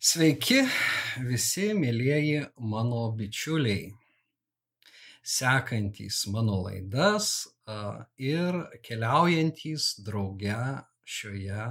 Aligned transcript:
Sveiki 0.00 0.62
visi 1.28 1.74
mėlyjeji 1.76 2.46
mano 2.72 3.02
bičiuliai, 3.18 3.90
sekantys 5.20 6.22
mano 6.32 6.54
laidas 6.62 7.26
ir 8.16 8.56
keliaujantys 8.80 9.90
drauge 10.06 10.56
šioje 11.04 11.66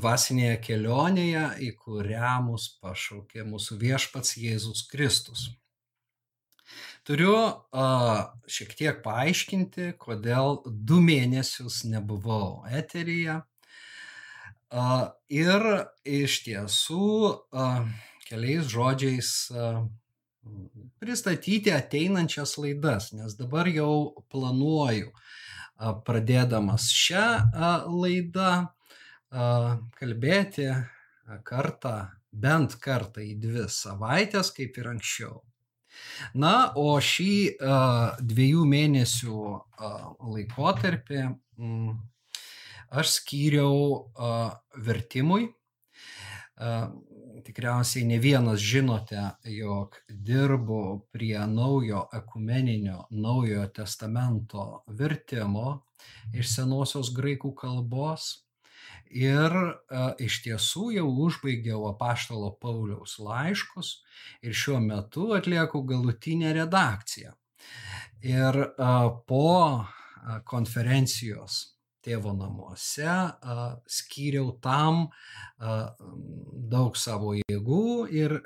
dvasinėje 0.00 0.58
kelionėje, 0.66 1.44
į 1.62 1.70
kurią 1.84 2.34
mus 2.48 2.66
pašaukė 2.82 3.46
mūsų 3.46 3.78
viešpats 3.86 4.34
Jėzus 4.42 4.82
Kristus. 4.90 5.46
Turiu 7.06 7.38
šiek 8.58 8.74
tiek 8.74 9.02
paaiškinti, 9.06 9.92
kodėl 10.02 10.64
du 10.66 10.98
mėnesius 10.98 11.84
nebuvau 11.86 12.64
eteryje 12.82 13.44
Ir 14.72 15.66
iš 16.04 16.40
tiesų 16.46 17.08
keliais 18.28 18.70
žodžiais 18.70 19.30
pristatyti 21.00 21.72
ateinančias 21.72 22.56
laidas, 22.60 23.12
nes 23.12 23.36
dabar 23.38 23.68
jau 23.68 24.24
planuoju, 24.32 25.12
pradėdamas 26.06 26.90
šią 26.92 27.26
laidą, 27.88 28.50
kalbėti 29.98 30.68
kartą, 31.48 31.96
bent 32.32 32.76
kartą 32.82 33.24
į 33.24 33.34
dvi 33.40 33.68
savaitės, 33.70 34.50
kaip 34.54 34.78
ir 34.78 34.90
anksčiau. 34.94 35.42
Na, 36.34 36.72
o 36.74 36.98
šį 36.98 37.34
dviejų 38.20 38.64
mėnesių 38.66 39.40
laikotarpį 40.34 41.22
aš 42.94 43.18
skyriau 43.18 44.10
a, 44.14 44.30
vertimui. 44.76 45.48
A, 46.56 46.90
tikriausiai 47.44 48.06
ne 48.08 48.18
vienas 48.22 48.62
žinote, 48.62 49.20
jog 49.50 49.98
dirbu 50.08 51.08
prie 51.12 51.40
naujo 51.50 52.06
ekumeninio 52.14 53.04
naujojo 53.10 53.66
testamento 53.74 54.84
vertimo 54.86 55.82
iš 56.32 56.54
senosios 56.54 57.12
graikų 57.16 57.52
kalbos. 57.58 58.30
Ir 59.14 59.52
a, 59.54 60.14
iš 60.18 60.40
tiesų 60.46 60.88
jau 60.96 61.08
užbaigiau 61.26 61.84
apaštalo 61.90 62.54
Pauliaus 62.62 63.18
laiškus 63.22 63.90
ir 64.42 64.54
šiuo 64.54 64.80
metu 64.82 65.32
atlieku 65.36 65.82
galutinę 65.86 66.54
redakciją. 66.56 67.34
Ir 68.24 68.62
a, 68.78 68.96
po 69.28 69.84
konferencijos 70.48 71.73
tėvo 72.04 72.34
namuose, 72.36 73.16
skyriau 73.88 74.52
tam 74.64 75.08
daug 76.74 76.96
savo 77.00 77.34
jėgų 77.40 77.88
ir 78.12 78.38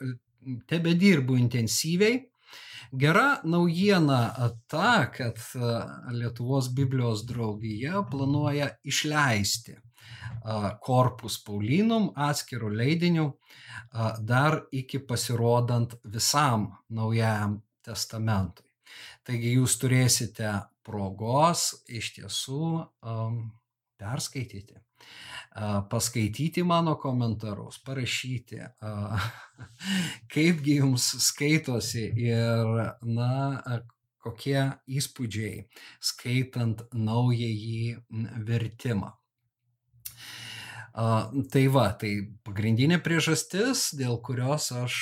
tebe 0.70 0.94
dirbu 0.98 1.38
intensyviai. 1.42 2.22
Gera 2.88 3.42
naujiena 3.44 4.20
ta, 4.72 5.10
kad 5.12 5.36
Lietuvos 6.14 6.70
Biblijos 6.72 7.26
draugija 7.28 8.06
planuoja 8.08 8.70
išleisti 8.88 9.76
korpus 10.84 11.36
Paulinum 11.44 12.08
atskirų 12.16 12.70
leidinių 12.78 13.26
dar 14.24 14.62
iki 14.72 15.02
pasirodant 15.04 15.98
visam 16.04 16.70
naujajam 16.88 17.58
testamentui. 17.84 18.67
Taigi 19.28 19.50
jūs 19.58 19.74
turėsite 19.76 20.50
progos 20.88 21.66
iš 21.92 22.14
tiesų 22.16 22.60
um, 22.80 23.34
perskaityti, 24.00 24.78
uh, 24.78 25.82
paskaityti 25.90 26.64
mano 26.64 26.94
komentarus, 26.96 27.76
parašyti, 27.84 28.62
uh, 28.64 29.26
kaipgi 30.32 30.78
jums 30.78 31.10
skaitosi 31.26 32.06
ir, 32.24 32.72
na, 33.04 33.28
kokie 34.24 34.64
įspūdžiai 34.88 35.66
skaitant 36.00 36.88
naująjį 36.96 37.98
vertimą. 38.48 39.12
Tai 40.94 41.62
va, 41.70 41.84
tai 42.00 42.10
pagrindinė 42.46 42.98
priežastis, 43.04 43.90
dėl 43.98 44.16
kurios 44.24 44.70
aš 44.72 44.96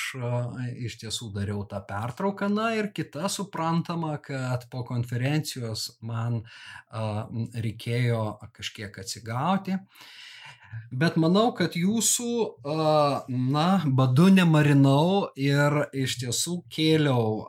iš 0.83 0.97
tiesų 1.01 1.31
dariau 1.33 1.63
tą 1.69 1.79
pertrauką, 1.87 2.49
na 2.53 2.73
ir 2.77 2.91
kita 2.93 3.29
suprantama, 3.31 4.17
kad 4.21 4.67
po 4.69 4.83
konferencijos 4.85 5.89
man 6.05 6.43
reikėjo 6.91 8.23
kažkiek 8.53 8.99
atsigauti. 9.01 9.79
Bet 10.91 11.15
manau, 11.15 11.53
kad 11.55 11.75
jūsų, 11.79 12.31
na, 13.55 13.67
badu 13.87 14.27
nemarinau 14.33 15.31
ir 15.39 15.79
iš 15.95 16.19
tiesų 16.21 16.57
kėliau 16.71 17.47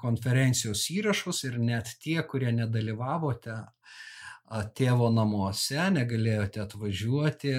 konferencijos 0.00 0.86
įrašus 0.96 1.44
ir 1.50 1.60
net 1.60 1.92
tie, 2.00 2.16
kurie 2.24 2.52
nedalyvavote, 2.56 3.60
tėvo 4.76 5.08
namuose, 5.12 5.78
negalėjote 5.94 6.62
atvažiuoti, 6.64 7.54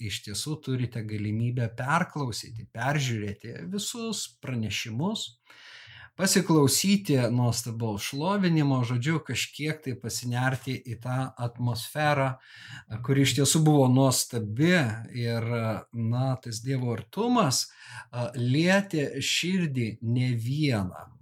iš 0.00 0.22
tiesų 0.28 0.58
turite 0.64 1.02
galimybę 1.06 1.68
perklausyti, 1.78 2.68
peržiūrėti 2.74 3.56
visus 3.72 4.26
pranešimus, 4.42 5.26
pasiklausyti 6.18 7.18
nuostabaus 7.30 8.08
šlovinimo, 8.10 8.80
žodžiu, 8.86 9.18
kažkiek 9.26 9.82
tai 9.84 9.94
pasinerti 9.98 10.74
į 10.74 10.98
tą 11.02 11.18
atmosferą, 11.46 12.32
kuri 13.06 13.26
iš 13.26 13.36
tiesų 13.38 13.62
buvo 13.66 13.86
nuostabi 13.92 14.74
ir, 15.18 15.46
na, 15.92 16.32
tas 16.42 16.62
Dievo 16.64 16.94
artumas 16.96 17.68
lietė 18.34 19.22
širdį 19.22 19.92
ne 20.02 20.32
vieną 20.34 21.17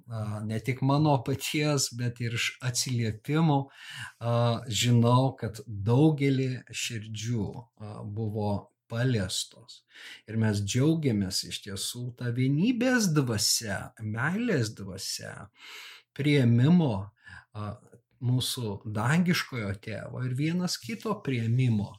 ne 0.47 0.61
tik 0.61 0.83
mano 0.87 1.17
paties, 1.27 1.91
bet 1.99 2.21
ir 2.23 2.37
iš 2.39 2.53
atsiliepimų 2.65 3.59
žinau, 4.71 5.35
kad 5.41 5.61
daugelį 5.67 6.51
širdžių 6.71 7.49
buvo 8.15 8.51
paliestos. 8.87 9.83
Ir 10.31 10.39
mes 10.39 10.63
džiaugiamės 10.63 11.43
iš 11.51 11.61
tiesų 11.65 12.05
tą 12.21 12.31
vienybės 12.37 13.11
dvasia, 13.17 13.81
meilės 13.99 14.71
dvasia, 14.79 15.49
prieimimo 16.15 17.11
mūsų 18.27 18.81
dangiškojo 18.87 19.75
tėvo 19.83 20.23
ir 20.25 20.37
vienas 20.39 20.79
kito 20.79 21.19
prieimimo, 21.27 21.91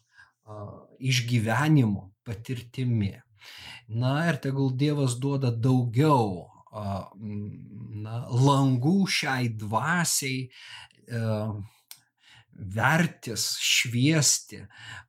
išgyvenimo 1.03 2.07
patirtimi. 2.23 3.17
Na 3.87 4.29
ir 4.31 4.39
tegul 4.43 4.71
Dievas 4.75 5.19
duoda 5.19 5.51
daugiau 5.51 6.56
na, 6.73 8.19
langų 8.31 8.99
šiai 9.07 9.49
dvasiai 9.57 10.45
e, 10.47 11.23
vertis, 12.57 13.49
šviesti, 13.61 14.63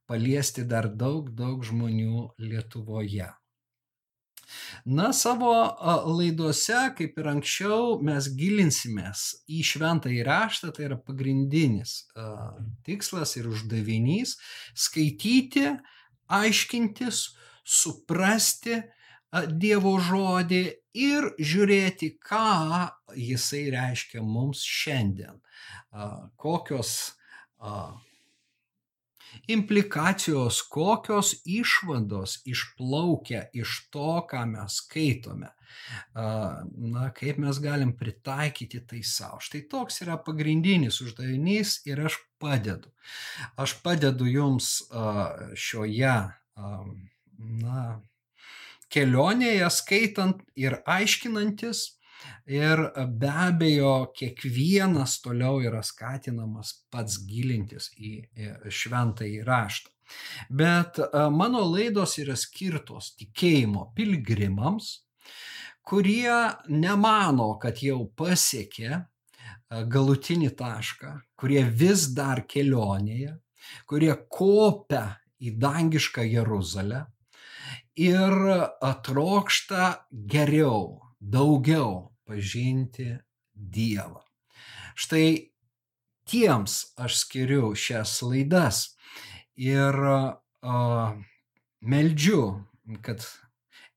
paliesti 0.08 0.64
dar 0.68 0.90
daug, 0.92 1.30
daug 1.34 1.64
žmonių 1.64 2.28
Lietuvoje. 2.44 3.30
Na, 4.88 5.10
savo 5.12 5.52
laidose, 6.08 6.78
kaip 6.96 7.18
ir 7.20 7.26
anksčiau, 7.34 7.98
mes 8.04 8.30
gilinsimės 8.36 9.24
į 9.52 9.60
šventą 9.70 10.12
įraštą, 10.12 10.72
tai 10.76 10.86
yra 10.88 10.96
pagrindinis 10.96 12.06
tikslas 12.86 13.36
ir 13.36 13.50
uždavinys- 13.50 14.38
skaityti, 14.86 15.74
aiškintis, 16.28 17.26
suprasti 17.64 18.82
Dievo 19.60 19.98
žodį 20.00 20.62
ir 20.98 21.30
žiūrėti, 21.38 22.14
ką 22.22 22.88
jisai 23.16 23.68
reiškia 23.74 24.24
mums 24.24 24.64
šiandien, 24.66 25.38
kokios 26.36 26.92
implikacijos, 29.48 30.62
kokios 30.72 31.34
išvados 31.44 32.38
išplaukia 32.48 33.44
iš 33.52 33.74
to, 33.92 34.10
ką 34.30 34.44
mes 34.54 34.80
skaitome. 34.82 35.52
Na, 36.14 37.10
kaip 37.16 37.38
mes 37.42 37.60
galim 37.60 37.92
pritaikyti 37.96 38.80
tai 38.88 39.02
savo. 39.04 39.40
Štai 39.44 39.66
toks 39.70 40.00
yra 40.04 40.16
pagrindinis 40.24 41.02
uždavinys 41.04 41.82
ir 41.88 42.00
aš 42.08 42.16
padedu. 42.40 42.92
Aš 43.60 43.76
padedu 43.84 44.28
jums 44.30 44.78
šioje, 45.54 46.16
na, 47.38 47.82
kelionėje 48.92 49.68
skaitant 49.70 50.42
ir 50.56 50.80
aiškinantis. 50.86 51.94
Ir 52.50 52.80
be 53.20 53.28
abejo, 53.30 54.10
kiekvienas 54.16 55.20
toliau 55.22 55.60
yra 55.62 55.84
skatinamas 55.86 56.72
pats 56.90 57.20
gilintis 57.28 57.92
į 57.94 58.16
šventąjį 58.74 59.44
raštą. 59.46 59.92
Bet 60.50 60.98
mano 61.30 61.62
laidos 61.68 62.16
yra 62.18 62.34
skirtos 62.36 63.12
tikėjimo 63.20 63.92
pilgrimams, 63.94 64.90
kurie 65.86 66.34
nemano, 66.72 67.52
kad 67.62 67.84
jau 67.84 68.00
pasiekė 68.18 69.04
galutinį 69.68 70.50
tašką, 70.58 71.12
kurie 71.38 71.62
vis 71.68 72.08
dar 72.16 72.42
kelionėje, 72.48 73.36
kurie 73.86 74.14
kopia 74.32 75.20
į 75.38 75.54
dangišką 75.60 76.24
Jeruzalę 76.24 77.04
ir 77.98 78.34
trokšta 79.04 80.06
geriau, 80.30 81.00
daugiau 81.18 82.14
pažinti 82.28 83.16
Dievą. 83.58 84.22
Štai 84.94 85.50
tiems 86.28 86.94
aš 86.98 87.24
skiriu 87.24 87.72
šias 87.74 88.20
laidas 88.22 88.94
ir 89.58 89.98
uh, 89.98 91.18
meldžiu, 91.82 92.42
kad 93.02 93.24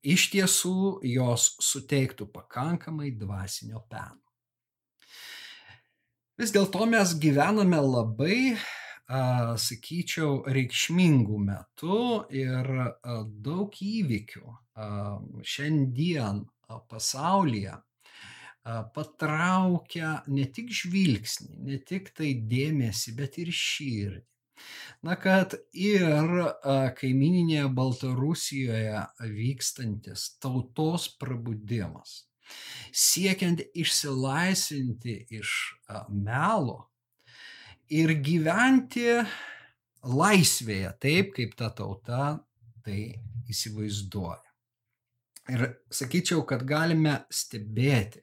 iš 0.01 0.31
tiesų 0.33 1.01
jos 1.05 1.51
suteiktų 1.61 2.25
pakankamai 2.33 3.11
dvasinio 3.13 3.83
peno. 3.89 4.17
Vis 6.41 6.53
dėlto 6.55 6.87
mes 6.89 7.13
gyvename 7.21 7.77
labai, 7.85 8.55
sakyčiau, 9.11 10.41
reikšmingų 10.47 11.37
metų 11.45 12.01
ir 12.31 12.69
daug 13.43 13.77
įvykių 13.83 14.57
šiandien 15.43 16.43
pasaulyje 16.89 17.77
patraukia 18.95 20.21
ne 20.29 20.45
tik 20.53 20.69
žvilgsnį, 20.69 21.55
ne 21.65 21.79
tik 21.81 22.11
tai 22.17 22.33
dėmesį, 22.47 23.15
bet 23.17 23.39
ir 23.41 23.49
širdį. 23.51 24.27
Na, 25.01 25.15
kad 25.17 25.55
ir 25.73 26.29
kaimininėje 26.99 27.65
Baltarusijoje 27.73 29.01
vykstantis 29.33 30.27
tautos 30.43 31.07
prabudimas, 31.17 32.27
siekiant 32.93 33.63
išsilaisvinti 33.73 35.17
iš 35.39 35.55
melo 36.13 36.90
ir 37.91 38.15
gyventi 38.23 39.19
laisvėje, 40.07 40.95
taip 41.03 41.35
kaip 41.35 41.57
ta 41.59 41.69
tauta 41.75 42.37
tai 42.85 43.11
įsivaizduoja. 43.51 44.47
Ir 45.51 45.63
sakyčiau, 45.91 46.43
kad 46.47 46.61
galime 46.69 47.23
stebėti 47.33 48.21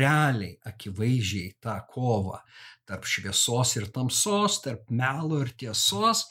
realiai, 0.00 0.56
akivaizdžiai 0.66 1.52
tą 1.62 1.76
kovą 1.92 2.40
tarp 2.88 3.06
šviesos 3.08 3.74
ir 3.78 3.86
tamsos, 3.94 4.58
tarp 4.64 4.90
melo 4.92 5.38
ir 5.44 5.52
tiesos. 5.60 6.24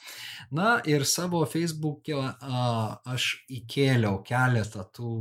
Na 0.54 0.76
ir 0.90 1.06
savo 1.08 1.42
Facebook'e 1.50 2.18
aš 3.14 3.30
įkėliau 3.56 4.20
keletą 4.26 4.84
tų 4.94 5.14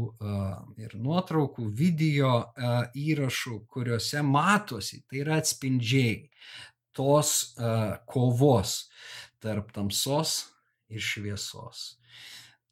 ir 0.82 0.98
nuotraukų, 0.98 1.70
video 1.74 2.36
įrašų, 2.94 3.64
kuriuose 3.74 4.22
matosi, 4.28 5.02
tai 5.08 5.24
yra 5.24 5.40
atspindžiai 5.42 6.20
tos 6.96 7.54
kovos 8.10 8.78
tarp 9.44 9.74
tamsos 9.76 10.38
ir 10.94 11.04
šviesos 11.04 11.94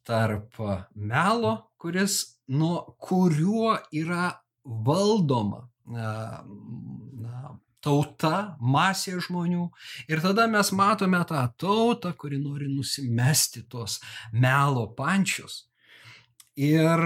tarp 0.06 0.58
melo, 0.94 1.56
kuris 1.78 2.38
nuo 2.48 2.96
kuriuo 2.98 3.76
yra 3.94 4.30
valdoma 4.64 5.68
na, 5.86 7.42
tauta, 7.82 8.56
masė 8.62 9.18
žmonių. 9.22 9.66
Ir 10.10 10.22
tada 10.22 10.46
mes 10.50 10.70
matome 10.74 11.18
tą 11.26 11.42
tautą, 11.58 12.12
kuri 12.18 12.38
nori 12.38 12.70
nusimesti 12.70 13.64
tos 13.70 13.98
melo 14.32 14.88
pančius. 14.98 15.64
Ir, 16.62 17.00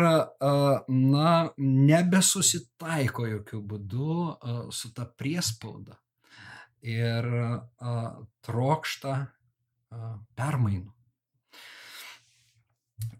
na, 0.90 1.30
nebesusitaiko 1.56 3.28
jokių 3.30 3.60
būdų 3.70 4.16
su 4.74 4.90
ta 4.92 5.06
priespauda. 5.06 5.96
Ir 6.84 7.24
trokšta 8.44 9.16
permainų. 10.36 10.92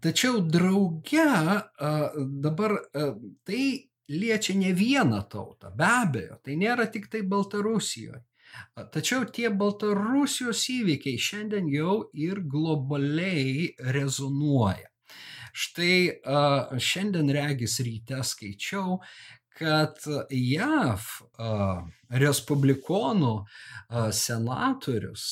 Tačiau 0.01 0.41
drauge 0.45 1.25
dabar 2.41 2.77
tai 3.45 3.61
liečia 4.07 4.55
ne 4.55 4.71
vieną 4.77 5.23
tautą, 5.29 5.71
be 5.75 5.87
abejo, 5.87 6.37
tai 6.45 6.55
nėra 6.59 6.85
tik 6.91 7.09
tai 7.11 7.21
Baltarusijoje. 7.27 8.21
Tačiau 8.93 9.25
tie 9.33 9.49
Baltarusijos 9.53 10.61
įvykiai 10.71 11.19
šiandien 11.19 11.67
jau 11.69 11.97
ir 12.15 12.39
globaliai 12.47 13.73
rezonuoja. 13.93 14.87
Štai 15.57 16.21
šiandien 16.77 17.31
regis 17.33 17.79
ryte 17.81 18.21
skaičiau, 18.23 18.99
kad 19.57 20.03
JAV 20.29 21.07
respublikonų 22.23 23.33
senatorius 24.13 25.25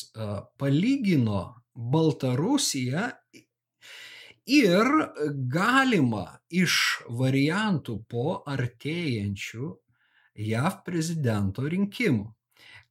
palygino 0.60 1.44
Baltarusiją 1.76 3.10
ir 4.46 4.92
galima 5.52 6.26
iš 6.50 6.78
variantų 7.10 7.98
po 8.10 8.40
artėjančių 8.48 9.72
JAV 10.36 10.82
prezidento 10.86 11.64
rinkimų, 11.72 12.26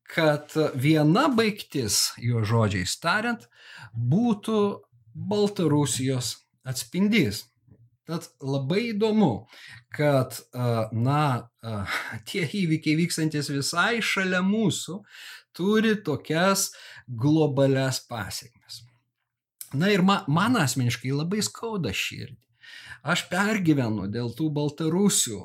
kad 0.08 0.52
viena 0.80 1.26
baigtis, 1.32 2.14
jo 2.18 2.44
žodžiais 2.44 2.96
tariant, 3.00 3.48
būtų 3.94 4.60
Baltarusijos 5.14 6.34
atspindys. 6.66 7.44
Tad 8.04 8.26
labai 8.44 8.90
įdomu, 8.90 9.46
kad 9.96 10.36
na, 10.92 11.48
tie 12.28 12.44
įvykiai 12.44 12.98
vykstantis 13.00 13.48
visai 13.52 14.02
šalia 14.04 14.42
mūsų 14.44 15.00
turi 15.56 15.94
tokias 16.04 16.72
globales 17.08 18.02
pasiekmes. 18.08 18.82
Na 19.74 19.90
ir 19.90 20.04
man, 20.06 20.26
man 20.30 20.58
asmeniškai 20.60 21.14
labai 21.14 21.42
skauda 21.42 21.94
širdį. 21.94 22.38
Aš 23.04 23.26
pergyvenu 23.28 24.06
dėl 24.08 24.30
tų 24.32 24.46
baltarusių, 24.56 25.38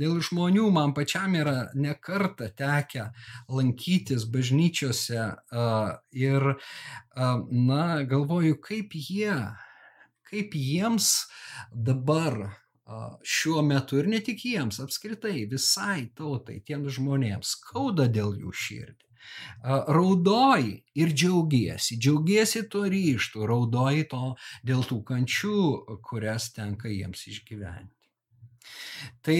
dėl 0.00 0.16
žmonių 0.26 0.64
man 0.74 0.90
pačiam 0.96 1.36
yra 1.38 1.68
nekarta 1.78 2.48
tekę 2.58 3.04
lankytis 3.46 4.24
bažnyčiose 4.26 5.28
ir, 6.24 6.48
na, 7.68 7.84
galvoju, 8.10 8.58
kaip 8.64 8.96
jie, 8.98 9.36
kaip 10.32 10.56
jiems 10.56 11.12
dabar 11.72 12.40
šiuo 13.22 13.62
metu 13.64 14.00
ir 14.00 14.08
ne 14.10 14.20
tik 14.24 14.42
jiems, 14.48 14.80
apskritai 14.82 15.46
visai 15.50 16.10
tautai, 16.18 16.58
tiems 16.66 16.98
žmonėms 16.98 17.54
skauda 17.56 18.08
dėl 18.10 18.34
jų 18.40 18.52
širdį. 18.64 19.08
Raudoji 19.62 20.74
ir 20.98 21.12
džiaugiesi, 21.14 21.96
džiaugiesi 22.02 22.64
tuo 22.68 22.88
ryštu, 22.90 23.46
raudoji 23.46 24.08
to 24.10 24.34
dėl 24.66 24.82
tų 24.88 24.98
kančių, 25.12 25.58
kurias 26.08 26.50
tenka 26.56 26.90
jiems 26.90 27.28
išgyventi. 27.30 27.94
Tai 29.22 29.36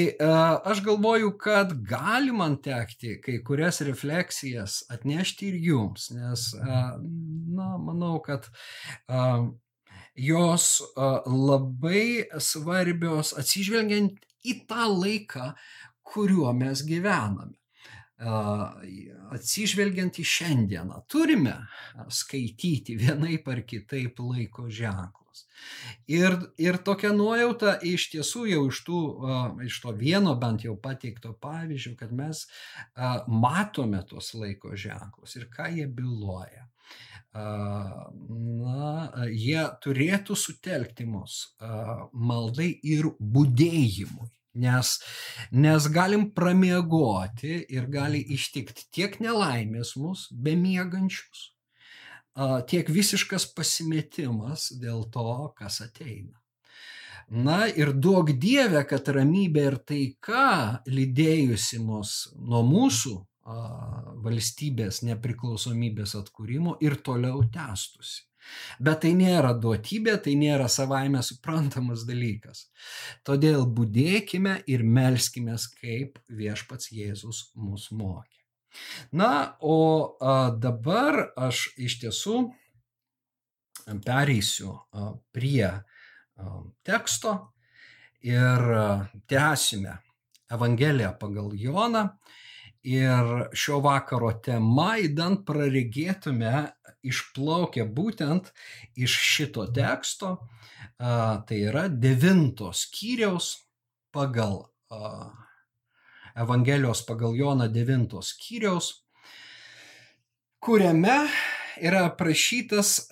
aš 0.70 0.80
galvoju, 0.86 1.32
kad 1.38 1.74
gali 1.86 2.32
man 2.34 2.56
tekti 2.62 3.16
kai 3.22 3.36
kurias 3.46 3.80
refleksijas 3.86 4.80
atnešti 4.90 5.50
ir 5.50 5.58
jums, 5.66 6.08
nes, 6.14 6.48
na, 7.58 7.68
manau, 7.82 8.16
kad 8.22 8.48
jos 10.14 10.82
labai 10.96 12.28
svarbios 12.42 13.32
atsižvelgiant 13.38 14.20
į 14.44 14.58
tą 14.68 14.88
laiką, 14.90 15.52
kuriuo 16.12 16.52
mes 16.56 16.84
gyvename 16.84 17.56
atsižvelgiant 18.22 20.20
į 20.20 20.24
šiandieną, 20.26 21.00
turime 21.10 21.56
skaityti 22.12 22.96
vienaip 23.00 23.48
ar 23.48 23.62
kitaip 23.66 24.20
laiko 24.22 24.68
ženklus. 24.70 25.46
Ir, 26.10 26.36
ir 26.58 26.78
tokia 26.84 27.12
nuojauta 27.16 27.78
iš 27.86 28.10
tiesų 28.12 28.46
jau 28.50 28.62
iš, 28.68 28.82
tų, 28.86 29.00
iš 29.66 29.80
to 29.82 29.94
vieno 29.96 30.34
bent 30.38 30.66
jau 30.66 30.76
pateikto 30.76 31.32
pavyzdžio, 31.42 31.96
kad 31.98 32.12
mes 32.12 32.44
matome 33.26 34.02
tos 34.08 34.34
laiko 34.34 34.76
ženklus 34.76 35.36
ir 35.38 35.48
ką 35.50 35.70
jie 35.72 35.88
byloja. 35.88 36.68
Na, 37.32 39.08
jie 39.32 39.64
turėtų 39.84 40.36
sutelkti 40.36 41.06
mus 41.08 41.56
maldai 42.12 42.68
ir 42.84 43.08
būdėjimui 43.18 44.28
Nes, 44.54 44.88
nes 45.50 45.86
galim 45.88 46.26
pramiegoti 46.36 47.54
ir 47.72 47.86
gali 47.88 48.20
ištikti 48.34 48.84
tiek 48.92 49.14
nelaimės 49.24 49.94
mus, 49.96 50.26
bemiegančius, 50.28 51.46
tiek 52.68 52.90
visiškas 52.92 53.46
pasimetimas 53.56 54.68
dėl 54.82 55.06
to, 55.14 55.54
kas 55.56 55.80
ateina. 55.80 56.36
Na 57.32 57.64
ir 57.64 57.94
duok 57.96 58.34
Dievę, 58.36 58.84
kad 58.84 59.08
ramybė 59.08 59.64
ir 59.70 59.78
taika 59.88 60.82
lydėjusi 60.84 61.80
mus 61.80 62.28
nuo 62.36 62.60
mūsų 62.66 63.14
valstybės 63.44 65.02
nepriklausomybės 65.06 66.14
atkūrimo 66.18 66.76
ir 66.84 66.98
toliau 67.02 67.42
tęstusi. 67.52 68.22
Bet 68.82 69.04
tai 69.04 69.12
nėra 69.14 69.52
duotybė, 69.54 70.16
tai 70.22 70.34
nėra 70.38 70.66
savaime 70.70 71.22
suprantamas 71.22 72.02
dalykas. 72.08 72.66
Todėl 73.26 73.66
būdėkime 73.70 74.56
ir 74.66 74.82
melskime, 74.82 75.54
kaip 75.78 76.18
viešpats 76.26 76.90
Jėzus 76.90 77.52
mus 77.54 77.90
mokė. 77.94 78.40
Na, 79.12 79.54
o 79.60 80.16
dabar 80.58 81.28
aš 81.36 81.68
iš 81.76 82.00
tiesų 82.02 82.38
pereisiu 84.06 84.74
prie 85.34 85.68
teksto 86.82 87.36
ir 88.22 88.64
tęsime 89.30 89.98
Evangeliją 90.52 91.14
pagal 91.20 91.52
Joną. 91.56 92.08
Ir 92.82 93.28
šio 93.54 93.78
vakaro 93.84 94.32
tema, 94.42 94.96
įdant 94.98 95.44
praregėtume, 95.46 96.72
išplaukia 97.06 97.84
būtent 97.86 98.50
iš 98.98 99.14
šito 99.34 99.68
teksto, 99.70 100.34
tai 100.98 101.58
yra 101.58 101.86
devintos 101.88 102.86
skyriaus 102.88 103.54
pagal 104.14 104.64
Evangelijos 106.32 107.02
pagal 107.04 107.36
Joną 107.36 107.68
devintos 107.68 108.32
skyriaus, 108.32 109.04
kuriame 110.62 111.28
yra 111.76 112.06
aprašytas 112.08 113.06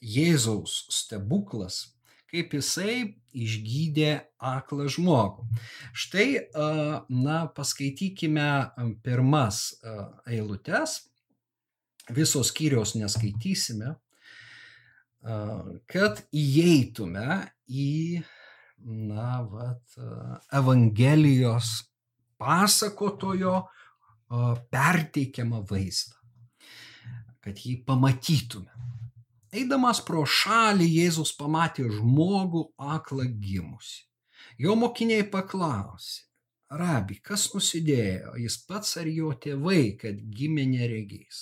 Jėzaus 0.00 0.74
stebuklas, 0.92 1.88
kaip 2.30 2.54
jisai 2.56 3.16
išgydė 3.30 4.10
aklą 4.42 4.88
žmogų. 4.90 5.44
Štai, 5.94 6.26
na, 7.10 7.44
paskaitykime 7.54 8.48
pirmas 9.04 9.80
eilutes, 10.26 10.96
visos 12.10 12.50
skyriaus 12.50 12.96
neskaitysime, 12.98 13.94
kad 15.90 16.22
įeitume 16.32 17.42
į, 17.68 18.22
na, 18.82 19.42
vat, 19.46 19.98
Evangelijos 20.56 21.74
pasakotojo 22.40 23.60
perteikiamą 24.72 25.62
vaizdą, 25.68 26.16
kad 27.44 27.60
jį 27.60 27.82
pamatytume. 27.86 28.70
Eidamas 29.50 29.98
pro 30.06 30.20
šalį 30.22 30.86
Jėzus 30.86 31.32
pamatė 31.34 31.88
žmogų 31.90 32.60
aklą 32.96 33.24
gimusi. 33.42 34.04
Jo 34.62 34.76
mokiniai 34.78 35.24
paklausė, 35.32 36.28
rabi, 36.80 37.16
kas 37.18 37.48
nusidėjo, 37.54 38.36
jis 38.38 38.58
pats 38.68 38.94
ar 39.00 39.08
jo 39.10 39.32
tėvai, 39.44 39.96
kad 39.98 40.20
gimė 40.36 40.68
neregys. 40.70 41.40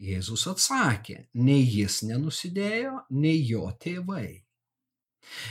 Jėzus 0.00 0.46
atsakė, 0.48 1.18
nei 1.34 1.66
jis 1.68 2.00
nenusidėjo, 2.08 2.94
nei 3.10 3.42
jo 3.50 3.66
tėvai. 3.84 4.40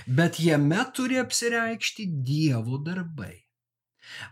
Bet 0.07 0.39
jame 0.41 0.81
turi 0.97 1.19
apsireikšti 1.21 2.07
Dievo 2.25 2.79
darbai. 2.87 3.35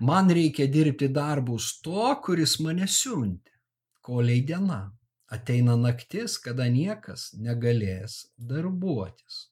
Man 0.01 0.33
reikia 0.33 0.65
dirbti 0.73 1.11
darbus 1.13 1.69
to, 1.85 2.09
kuris 2.25 2.57
mane 2.65 2.89
siuntė, 2.89 3.53
koliai 4.01 4.41
diena 4.45 4.81
ateina 5.31 5.77
naktis, 5.79 6.37
kada 6.41 6.67
niekas 6.71 7.31
negalės 7.39 8.25
darbuotis. 8.37 9.47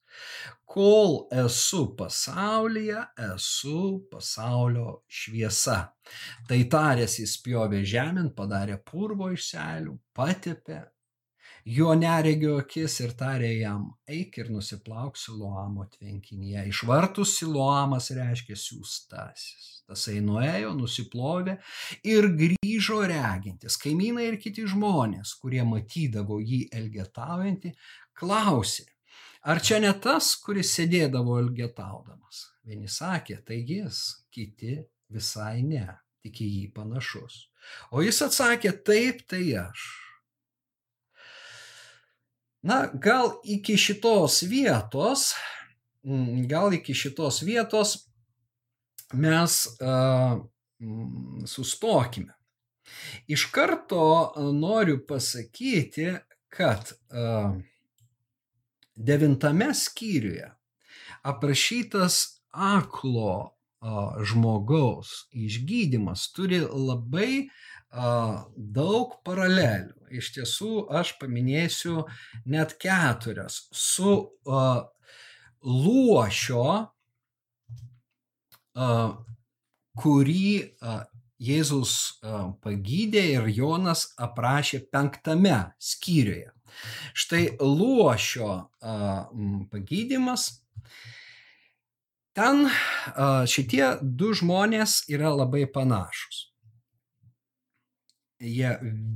Kol 0.69 1.15
esu 1.45 1.85
pasaulyje, 1.97 3.01
esu 3.33 3.81
pasaulio 4.11 4.99
šviesa. 5.07 5.79
Tai 6.49 6.59
tarės 6.73 7.19
jis 7.21 7.35
pjovė 7.45 7.81
žemyn, 7.87 8.31
padarė 8.37 8.77
purvo 8.91 9.31
iš 9.33 9.51
selių, 9.53 9.95
patepė 10.13 10.83
jo 11.65 11.93
neregio 11.95 12.57
akis 12.61 12.99
ir 13.03 13.15
tarė 13.19 13.51
jam, 13.59 13.87
eik 14.07 14.37
ir 14.41 14.51
nusiplauk 14.53 15.17
Siloamo 15.17 15.87
tvenkinyje. 15.95 16.67
Iš 16.71 16.83
vartų 16.89 17.25
Siloamas 17.27 18.11
reiškia 18.15 18.57
siūstasis. 18.59 19.75
Tasai 19.89 20.19
nuėjo, 20.21 20.75
nusiplovė 20.77 21.55
ir 22.05 22.27
grįžo 22.37 22.99
regintis. 23.09 23.77
Kaimynai 23.81 24.27
ir 24.27 24.37
kiti 24.41 24.67
žmonės, 24.69 25.33
kurie 25.41 25.63
matydavo 25.65 26.37
jį 26.43 26.67
elgetaujantį, 26.77 27.73
klausė, 28.19 28.85
ar 29.41 29.61
čia 29.65 29.79
ne 29.81 29.93
tas, 30.03 30.35
kuris 30.43 30.75
sėdėdavo 30.77 31.39
elgetaudamas. 31.41 32.45
Vieni 32.69 32.85
sakė, 32.85 33.39
tai 33.47 33.63
jis, 33.65 34.03
kiti 34.29 34.77
visai 35.09 35.63
ne, 35.65 35.87
tik 36.21 36.43
į 36.45 36.49
jį 36.51 36.67
panašus. 36.75 37.47
O 37.89 38.05
jis 38.05 38.21
atsakė, 38.27 38.75
taip, 38.85 39.25
tai 39.31 39.41
aš. 39.63 39.87
Na, 42.61 42.89
gal 42.93 43.39
iki 43.43 43.77
šitos 43.77 44.41
vietos, 44.43 45.33
mm, 46.03 46.47
gal 46.47 46.73
iki 46.73 46.93
šitos 46.93 47.41
vietos 47.47 47.95
mes 49.13 49.55
uh, 49.79 50.41
sustokime. 51.47 52.35
Iš 53.27 53.45
karto 53.53 54.33
noriu 54.53 54.99
pasakyti, 55.07 56.13
kad 56.49 56.91
uh, 56.91 57.55
devintame 58.95 59.73
skyriuje 59.73 60.51
aprašytas 61.23 62.41
aklo 62.51 63.59
žmogaus 64.27 65.11
išgydymas 65.31 66.25
turi 66.35 66.59
labai 66.59 67.47
daug 67.89 69.15
paralelių 69.25 69.99
iš 70.13 70.33
tiesų 70.35 70.87
aš 70.99 71.13
paminėsiu 71.21 72.03
net 72.49 72.75
keturias 72.81 73.67
su 73.75 74.13
uh, 74.19 74.81
luošio, 75.65 76.65
uh, 78.75 79.09
kurį 79.99 80.51
uh, 80.63 81.01
Jėzus 81.39 81.93
uh, 82.19 82.51
pagydė 82.63 83.23
ir 83.37 83.47
Jonas 83.55 84.09
aprašė 84.19 84.81
penktame 84.91 85.71
skyriuje. 85.79 86.51
Štai 87.15 87.45
luošio 87.61 88.49
uh, 88.49 89.31
pagydymas. 89.71 90.49
Ten 92.35 92.67
uh, 92.67 93.47
šitie 93.49 93.97
du 94.03 94.33
žmonės 94.35 95.01
yra 95.11 95.31
labai 95.33 95.63
panašus 95.71 96.48
jie 98.39 98.73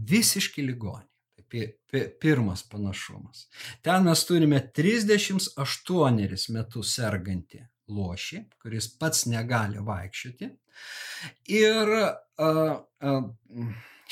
visiški 0.09 0.65
ligoniai. 0.67 1.09
Tai 1.53 1.99
pirmas 2.17 2.63
panašumas. 2.65 3.43
Ten 3.85 4.07
mes 4.07 4.23
turime 4.25 4.57
38 4.73 6.47
metus 6.55 6.93
sergantį 6.95 7.59
lošį, 7.93 8.39
kuris 8.57 8.87
pats 8.97 9.27
negali 9.29 9.83
vaikščioti. 9.85 10.49
Ir 11.53 11.91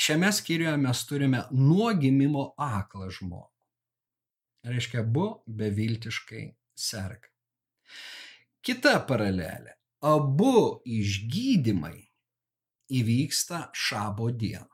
šiame 0.06 0.30
skyriuje 0.38 0.76
mes 0.84 1.02
turime 1.10 1.42
nuo 1.58 1.90
gimimo 1.98 2.52
aklą 2.62 3.10
žmogų. 3.10 3.50
Reiškia, 4.70 5.02
abu 5.02 5.26
beviltiškai 5.50 6.44
serga. 6.78 7.32
Kita 8.62 9.00
paralelė. 9.10 9.74
Abu 10.06 10.82
išgydymai 10.86 11.98
įvyksta 13.02 13.68
šabo 13.74 14.30
dieną 14.34 14.71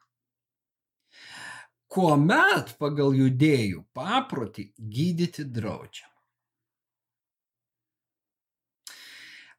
kuomet 1.88 2.75
pagal 2.79 3.15
judėjų 3.15 3.84
paprotį 3.96 4.70
gydyti 4.77 5.46
draudžiama. 5.58 6.13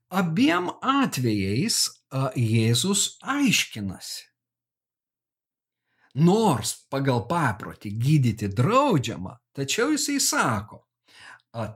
Abiem 0.08 0.70
atvejais 0.80 1.82
Jėzus 2.36 3.18
aiškinasi. 3.20 4.24
Nors 6.24 6.72
pagal 6.90 7.26
paprotį 7.28 7.92
gydyti 8.00 8.48
draudžiama, 8.48 9.36
tačiau 9.52 9.92
jisai 9.92 10.16
sako, 10.24 10.80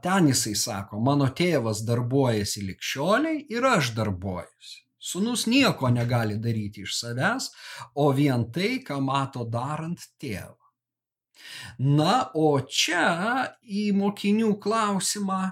ten 0.03 0.31
jisai 0.33 0.55
sako, 0.57 1.01
mano 1.05 1.29
tėvas 1.29 1.85
darbuojasi 1.87 2.65
likščioliai 2.71 3.45
ir 3.53 3.69
aš 3.69 3.93
darbuojuosi. 3.99 4.81
Sūnus 5.03 5.49
nieko 5.51 5.91
negali 5.91 6.39
daryti 6.39 6.87
iš 6.87 6.95
savęs, 7.01 7.51
o 7.99 8.11
vien 8.15 8.47
tai, 8.55 8.77
ką 8.87 9.01
mato 9.03 9.45
darant 9.49 9.99
tėvą. 10.23 10.59
Na, 11.83 12.29
o 12.39 12.61
čia 12.71 13.49
į 13.67 13.91
mokinių 13.99 14.55
klausimą, 14.63 15.43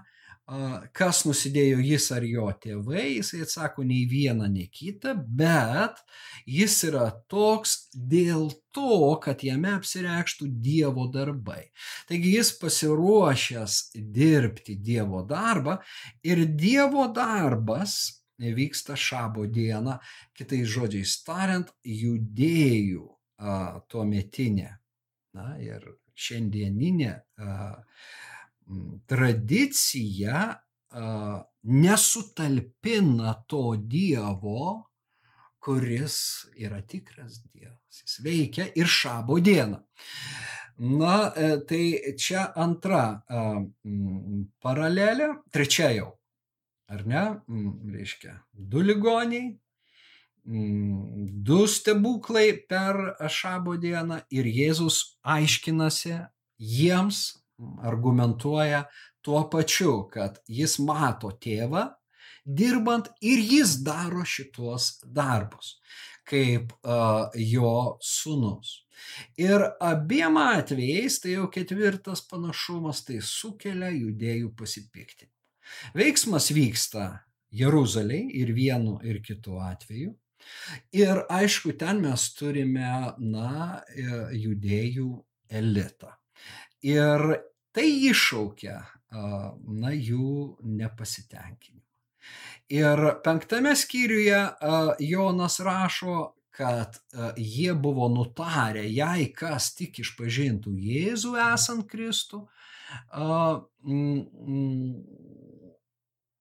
kas 0.97 1.23
nusidėjo 1.27 1.79
jis 1.85 2.09
ar 2.15 2.25
jo 2.27 2.49
tėvai, 2.63 3.05
jisai 3.21 3.45
atsako 3.45 3.85
nei 3.87 4.03
vieną, 4.11 4.49
nei 4.51 4.67
kitą, 4.67 5.15
bet 5.15 6.01
jis 6.47 6.79
yra 6.89 7.11
toks 7.31 7.77
dėl 7.95 8.49
to, 8.75 9.15
kad 9.23 9.45
jame 9.47 9.77
apsireikštų 9.77 10.49
Dievo 10.65 11.07
darbai. 11.15 11.69
Taigi 12.11 12.35
jis 12.35 12.51
pasiruošęs 12.59 13.81
dirbti 13.95 14.79
Dievo 14.83 15.23
darbą 15.27 15.79
ir 16.27 16.43
Dievo 16.59 17.07
darbas 17.15 18.20
vyksta 18.41 18.97
šabo 18.97 19.47
dieną, 19.47 19.99
kitais 20.37 20.69
žodžiais 20.69 21.17
tariant, 21.27 21.71
judėjų 21.85 23.07
tuo 23.89 24.05
metinė 24.09 24.71
na, 25.37 25.47
ir 25.61 25.85
šiandieninė 26.17 27.15
tradicija 29.11 30.45
nesutalpina 31.63 33.35
to 33.49 33.65
Dievo 33.81 34.91
kuris 35.61 36.47
yra 36.57 36.81
tikras 36.83 37.43
Dievas. 37.53 38.03
Jis 38.03 38.21
veikia 38.25 38.67
ir 38.75 38.89
šabo 38.89 39.39
dieną. 39.45 39.83
Na, 40.81 41.17
e, 41.37 41.49
tai 41.69 42.15
čia 42.17 42.47
antra 42.57 43.03
paralelė, 44.65 45.29
trečia 45.53 45.91
jau. 45.93 46.15
Ar 46.91 47.05
ne? 47.07 47.25
Reiškia, 47.95 48.35
du 48.53 48.83
ligoniai, 48.83 49.53
du 50.45 51.61
stebuklai 51.71 52.49
per 52.69 52.99
šabo 53.31 53.77
dieną 53.79 54.23
ir 54.35 54.49
Jėzus 54.51 54.99
aiškinasi 55.23 56.17
jiems, 56.59 57.21
argumentuoja 57.87 58.87
tuo 59.23 59.45
pačiu, 59.53 60.09
kad 60.11 60.41
jis 60.49 60.79
mato 60.83 61.31
tėvą 61.31 61.87
dirbant 62.45 63.11
ir 63.21 63.39
jis 63.39 63.77
daro 63.85 64.25
šitos 64.25 64.97
darbus 65.05 65.77
kaip 66.31 66.73
uh, 66.87 67.27
jo 67.35 67.99
sunus. 68.01 68.85
Ir 69.41 69.65
abiem 69.83 70.37
atvejais, 70.39 71.19
tai 71.23 71.35
jau 71.35 71.49
ketvirtas 71.51 72.23
panašumas, 72.31 73.03
tai 73.07 73.19
sukelia 73.25 73.91
judėjų 73.91 74.53
pasipiktinimą. 74.55 75.40
Veiksmas 75.97 76.51
vyksta 76.55 77.07
Jeruzaliai 77.51 78.31
ir 78.41 78.55
vienu 78.55 78.99
ir 79.05 79.21
kitu 79.23 79.59
atveju. 79.63 80.15
Ir 80.97 81.25
aišku, 81.29 81.75
ten 81.79 82.01
mes 82.03 82.25
turime, 82.35 83.15
na, 83.19 83.83
e, 83.93 84.07
judėjų 84.41 85.11
elitą. 85.51 86.15
Ir 86.87 87.27
tai 87.77 87.87
iššaukia, 88.09 88.79
na, 89.11 89.91
jų 89.93 90.57
nepasitenkinimą. 90.65 91.83
Ir 92.71 93.01
penktame 93.25 93.75
skyriuje 93.75 94.39
Jonas 95.03 95.59
rašo, 95.61 96.35
kad 96.55 96.99
jie 97.37 97.75
buvo 97.75 98.09
nutarę, 98.13 98.85
jei 98.87 99.31
kas 99.35 99.73
tik 99.75 99.99
išpažintų 100.05 100.75
Jėzų 100.79 101.35
esant 101.43 101.89
Kristų, 101.91 102.45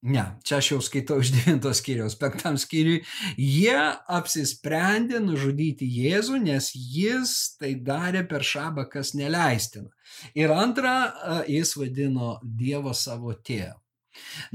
Ne, 0.01 0.21
čia 0.47 0.61
aš 0.61 0.69
jau 0.71 0.77
skaitau 0.79 1.17
iš 1.19 1.33
9 1.35 1.73
skyriaus, 1.75 2.13
5 2.21 2.53
skyriui. 2.63 3.01
Jie 3.35 3.75
apsisprendė 4.07 5.19
nužudyti 5.19 5.87
Jėzų, 5.91 6.39
nes 6.45 6.69
jis 6.71 7.33
tai 7.59 7.73
darė 7.83 8.23
per 8.29 8.45
šabą, 8.47 8.85
kas 8.93 9.11
neleistina. 9.11 9.91
Ir 10.39 10.53
antra, 10.55 11.43
jis 11.51 11.75
vadino 11.75 12.37
Dievą 12.43 12.95
savo 12.95 13.35
tėvą. 13.35 13.75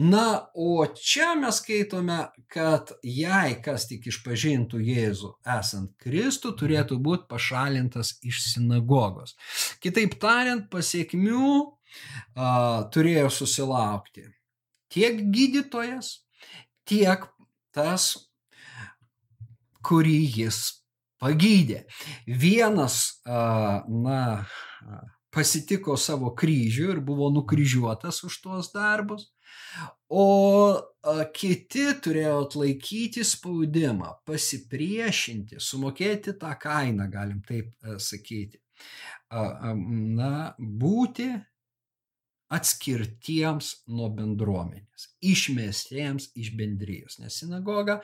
Na, 0.00 0.48
o 0.54 0.86
čia 0.96 1.34
mes 1.38 1.60
skaitome, 1.60 2.16
kad 2.52 2.90
jei 3.04 3.54
kas 3.64 3.86
tik 3.88 4.08
išpažintų 4.10 4.80
Jėzų 4.84 5.30
esant 5.56 5.92
Kristų, 6.00 6.54
turėtų 6.60 6.98
būti 7.04 7.28
pašalintas 7.30 8.16
iš 8.24 8.42
sinagogos. 8.48 9.36
Kitaip 9.84 10.16
tariant, 10.20 10.66
pasiekmių 10.72 11.52
a, 11.62 12.48
turėjo 12.92 13.30
susilaukti 13.32 14.26
tiek 14.94 15.18
gydytojas, 15.34 16.14
tiek 16.88 17.26
tas, 17.74 18.12
kurį 19.84 20.20
jis 20.38 20.60
pagydė. 21.20 21.84
Vienas, 22.26 23.20
na, 23.26 24.20
pasitiko 25.34 25.96
savo 25.98 26.30
kryžių 26.38 26.90
ir 26.94 27.00
buvo 27.04 27.30
nukryžiuotas 27.34 28.22
už 28.28 28.40
tuos 28.44 28.70
darbus, 28.74 29.30
o 30.08 30.26
kiti 31.34 31.86
turėjo 32.04 32.36
atlaikyti 32.44 33.24
spaudimą, 33.26 34.12
pasipriešinti, 34.28 35.58
sumokėti 35.58 36.36
tą 36.38 36.52
kainą, 36.60 37.08
galim 37.10 37.42
taip 37.46 37.72
sakyti. 37.98 38.60
Na, 39.34 40.54
būti 40.58 41.32
atskirtiems 42.52 43.70
nuo 43.88 44.10
bendruomenės, 44.14 45.08
išmestiems 45.24 46.28
iš 46.38 46.50
bendrijos. 46.58 47.18
Nes 47.22 47.38
sinagoga, 47.40 48.00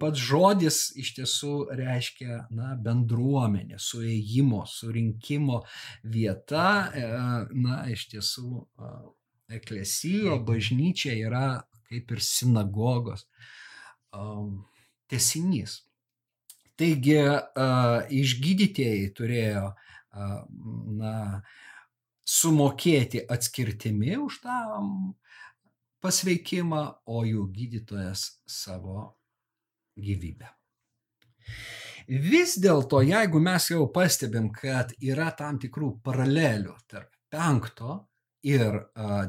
pats 0.00 0.22
žodis 0.22 0.80
iš 0.98 1.12
tiesų 1.20 1.52
reiškia 1.78 2.46
na, 2.50 2.74
bendruomenė, 2.82 3.78
suėjimo, 3.80 4.64
surinkimo 4.70 5.62
vieta, 6.02 6.68
e, 6.90 7.06
na, 7.54 7.84
iš 7.92 8.08
tiesų 8.12 8.66
eklesijo, 9.56 10.40
bažnyčia 10.46 11.14
yra 11.14 11.48
kaip 11.86 12.10
ir 12.10 12.22
sinagogos 12.24 13.26
tesinys. 15.10 15.82
Taigi 16.76 17.20
išgydytieji 18.12 19.12
turėjo 19.16 19.68
na, 20.98 21.42
sumokėti 22.26 23.22
atskirtimi 23.30 24.16
už 24.18 24.40
tą 24.42 24.58
pasveikimą, 26.02 26.82
o 27.06 27.22
jų 27.26 27.46
gydytojas 27.54 28.26
savo 28.50 29.16
gyvybę. 29.96 30.50
Vis 32.06 32.56
dėlto, 32.62 33.00
jeigu 33.02 33.40
mes 33.42 33.70
jau 33.70 33.86
pastebim, 33.94 34.50
kad 34.54 34.92
yra 35.02 35.30
tam 35.38 35.58
tikrų 35.62 35.96
paralelių 36.06 36.74
tarp 36.86 37.10
penkto 37.32 37.96
ir 38.46 38.78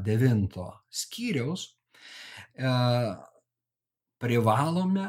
devinto 0.05 0.67
skyriaus, 0.89 1.71
privalome 4.21 5.07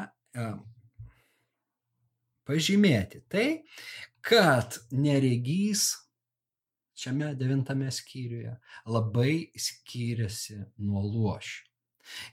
pažymėti 2.48 3.24
tai, 3.29 3.46
kad 4.24 4.79
neregys 4.92 5.90
šiame 6.99 7.33
devintame 7.39 7.91
skyriuje 7.95 8.55
labai 8.91 9.51
skiriasi 9.57 10.59
nuo 10.85 11.05
luošių. 11.07 11.65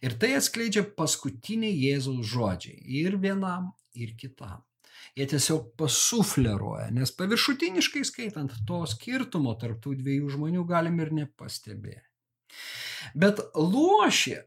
Ir 0.07 0.15
tai 0.19 0.35
atskleidžia 0.37 0.85
paskutiniai 0.97 1.75
Jėzaus 1.75 2.29
žodžiai 2.31 2.79
ir 3.01 3.17
vienam, 3.19 3.73
ir 3.93 4.15
kitam. 4.19 4.63
Jie 5.15 5.27
tiesiog 5.31 5.73
pasufleruoja, 5.79 6.89
nes 6.95 7.11
paviršutiniškai 7.19 8.03
skaitant 8.07 8.55
to 8.67 8.81
skirtumo 8.89 9.53
tarp 9.59 9.81
tų 9.83 9.97
dviejų 9.99 10.31
žmonių 10.37 10.63
galim 10.67 10.99
ir 11.03 11.11
nepastebėti. 11.15 12.07
Bet 13.15 13.41
luošė 13.55 14.41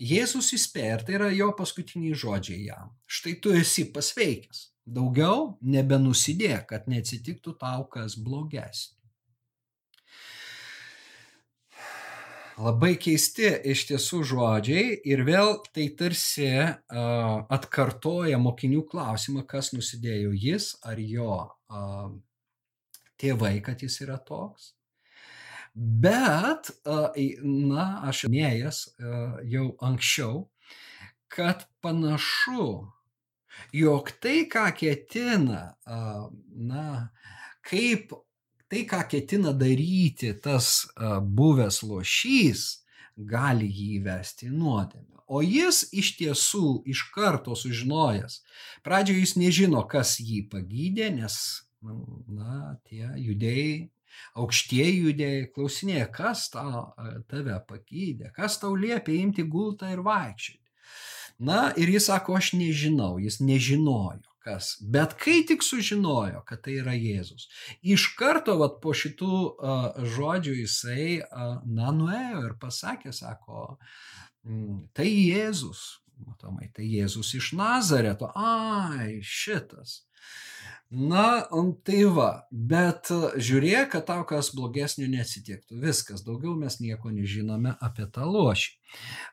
Jėzus 0.00 0.54
įspėja, 0.56 0.94
ir 0.96 1.02
tai 1.04 1.16
yra 1.18 1.26
jo 1.34 1.50
paskutiniai 1.58 2.16
žodžiai 2.16 2.62
jam. 2.70 2.94
Štai 3.04 3.34
tu 3.44 3.52
esi 3.52 3.84
pasveikęs. 3.92 4.62
Daugiau 4.90 5.58
nebenusidėk, 5.60 6.70
kad 6.70 6.88
neatsitiktų 6.88 7.52
tau 7.60 7.84
kas 7.92 8.16
blogesnio. 8.16 8.99
Labai 12.60 12.92
keisti 13.00 13.46
iš 13.72 13.86
tiesų 13.88 14.18
žodžiai 14.28 14.96
ir 15.08 15.22
vėl 15.24 15.54
tai 15.72 15.86
tarsi 15.96 16.48
uh, 16.60 17.46
atkartoja 17.56 18.36
mokinių 18.42 18.82
klausimą, 18.90 19.46
kas 19.48 19.70
nusidėjo 19.72 20.34
jis 20.36 20.74
ar 20.84 21.00
jo 21.00 21.38
uh, 21.46 22.10
tėvai, 23.22 23.54
kad 23.64 23.80
jis 23.80 23.96
yra 24.04 24.18
toks. 24.28 24.74
Bet, 25.72 26.68
uh, 26.84 27.16
na, 27.40 27.86
aš 28.10 28.26
minėjęs 28.28 28.82
uh, 28.90 29.40
jau 29.48 29.66
anksčiau, 29.80 30.42
kad 31.32 31.64
panašu, 31.80 32.70
jog 33.72 34.12
tai, 34.20 34.42
ką 34.52 34.68
ketina, 34.82 35.62
uh, 35.88 36.26
na, 36.52 36.88
kaip 37.64 38.12
tai, 38.70 38.84
ką 38.86 39.02
ketina 39.10 39.52
daryti 39.56 40.32
tas 40.42 40.86
buvęs 41.40 41.82
lošys, 41.82 42.66
gali 43.16 43.68
jį 43.68 43.88
įvesti 43.98 44.48
į 44.48 44.56
nuodėmę. 44.56 45.18
O 45.30 45.42
jis 45.46 45.84
iš 45.94 46.14
tiesų 46.18 46.82
iš 46.90 47.04
karto 47.14 47.54
sužinojęs, 47.58 48.40
pradžioje 48.86 49.22
jis 49.22 49.34
nežino, 49.38 49.82
kas 49.90 50.16
jį 50.18 50.42
pagydė, 50.50 51.10
nes, 51.14 51.36
na, 51.82 52.76
tie 52.88 53.06
judėjai, 53.14 53.90
aukštieji 54.42 54.96
judėjai 55.04 55.44
klausinėja, 55.54 56.08
kas 56.14 56.48
tau, 56.54 56.88
tave 57.30 57.60
pagydė, 57.68 58.32
kas 58.34 58.58
tau 58.62 58.74
liepia 58.74 59.20
imti 59.20 59.46
gultą 59.46 59.92
ir 59.94 60.02
vaikščioti. 60.06 60.58
Na, 61.46 61.70
ir 61.78 61.94
jis 61.94 62.10
sako, 62.10 62.34
aš 62.36 62.52
nežinau, 62.58 63.14
jis 63.22 63.38
nežinojo 63.40 64.29
kas. 64.44 64.74
Bet 64.80 65.14
kai 65.20 65.40
tik 65.48 65.64
sužinojo, 65.64 66.42
kad 66.48 66.62
tai 66.64 66.78
yra 66.80 66.94
Jėzus, 66.96 67.48
iš 67.82 68.10
karto 68.18 68.56
vat, 68.60 68.78
po 68.82 68.94
šitų 68.96 69.30
uh, 69.30 69.88
žodžių 70.16 70.56
jisai, 70.62 71.08
uh, 71.24 71.58
na, 71.66 71.92
nuėjo 71.96 72.44
ir 72.48 72.56
pasakė, 72.62 73.14
sako, 73.16 73.76
mm, 74.48 74.86
tai 74.96 75.08
Jėzus, 75.10 75.84
matomai, 76.26 76.70
tai 76.76 76.88
Jėzus 76.88 77.34
iš 77.38 77.52
Nazareto, 77.58 78.32
ai, 78.36 79.20
šitas. 79.24 80.02
Na, 80.90 81.46
tai 81.86 82.00
va, 82.10 82.48
bet 82.50 83.12
žiūrėk, 83.38 83.92
kad 83.92 84.08
tau 84.08 84.24
kas 84.26 84.48
blogesnio 84.56 85.06
neatsitiktų. 85.12 85.78
Viskas, 85.84 86.24
daugiau 86.26 86.56
mes 86.58 86.80
nieko 86.82 87.12
nežinome 87.14 87.76
apie 87.78 88.08
tą 88.10 88.26
lošį. 88.26 88.72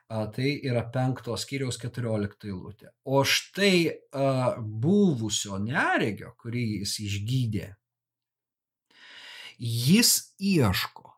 A, 0.06 0.28
tai 0.30 0.52
yra 0.62 0.84
penktos 0.94 1.42
skyriaus 1.42 1.80
keturiolikta 1.82 2.46
eilutė. 2.46 2.92
O 3.02 3.24
štai 3.26 3.90
a, 3.90 4.54
buvusio 4.62 5.58
neregio, 5.58 6.30
kurį 6.38 6.62
jis 6.84 6.94
išgydė, 7.08 7.72
jis 9.58 10.14
ieško. 10.38 11.10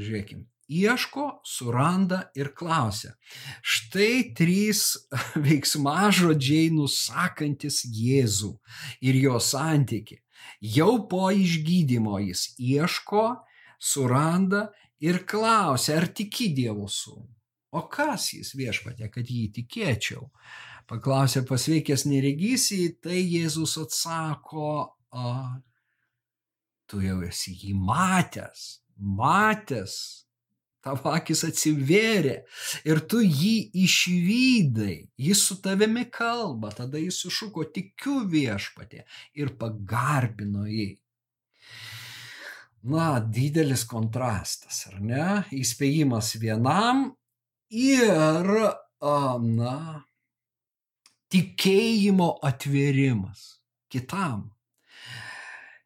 Žiūrėkim, 0.00 0.46
ieško, 0.68 1.40
suranda 1.44 2.28
ir 2.36 2.52
klausia. 2.54 3.14
Štai 3.62 4.34
trys 4.36 5.08
veiksmažodžiai 5.46 6.70
nusakantis 6.76 7.82
Jėzų 7.88 8.52
ir 9.00 9.20
jo 9.22 9.40
santyki. 9.42 10.20
Jau 10.60 11.08
po 11.10 11.30
išgydymo 11.34 12.20
jis 12.22 12.52
ieško, 12.58 13.26
suranda 13.78 14.68
ir 15.02 15.24
klausia, 15.26 15.98
ar 15.98 16.08
tiki 16.12 16.52
Dievo 16.54 16.86
sūnų. 16.90 17.28
O 17.76 17.84
kas 17.92 18.30
jis 18.32 18.54
viešpatė, 18.56 19.10
kad 19.12 19.28
jį 19.28 19.50
tikėčiau? 19.58 20.30
Paklausė 20.88 21.42
pasveikęs 21.44 22.06
neregys, 22.08 22.70
į 22.72 22.94
tai 23.04 23.18
Jėzus 23.20 23.76
atsako, 23.82 24.70
tu 26.88 27.02
jau 27.04 27.18
esi 27.26 27.52
jį 27.52 27.74
matęs, 27.76 28.80
matęs 28.96 29.98
tavo 30.84 31.12
akis 31.12 31.44
atsivėrė 31.48 32.36
ir 32.88 33.02
tu 33.10 33.20
jį 33.24 33.70
išvydai, 33.84 34.96
jis 35.18 35.42
su 35.50 35.58
tavimi 35.64 36.06
kalba, 36.12 36.70
tada 36.74 37.00
jis 37.02 37.20
sušuko 37.24 37.66
tikiu 37.74 38.22
viešpatė 38.30 39.04
ir 39.38 39.54
pagarbino 39.60 40.66
jį. 40.68 40.90
Na, 42.88 43.18
didelis 43.20 43.82
kontrastas, 43.90 44.84
ar 44.88 45.00
ne? 45.02 45.24
Įspėjimas 45.52 46.36
vienam 46.38 47.08
ir, 47.74 48.52
na, 49.02 49.74
tikėjimo 51.34 52.30
atvėrimas 52.46 53.58
kitam. 53.92 54.46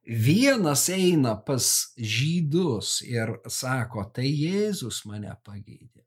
Vienas 0.03 0.89
eina 0.91 1.37
pas 1.47 1.95
žydus 1.97 3.03
ir 3.07 3.37
sako, 3.47 4.09
tai 4.15 4.27
Jėzus 4.27 5.05
mane 5.07 5.31
pagydė. 5.47 6.03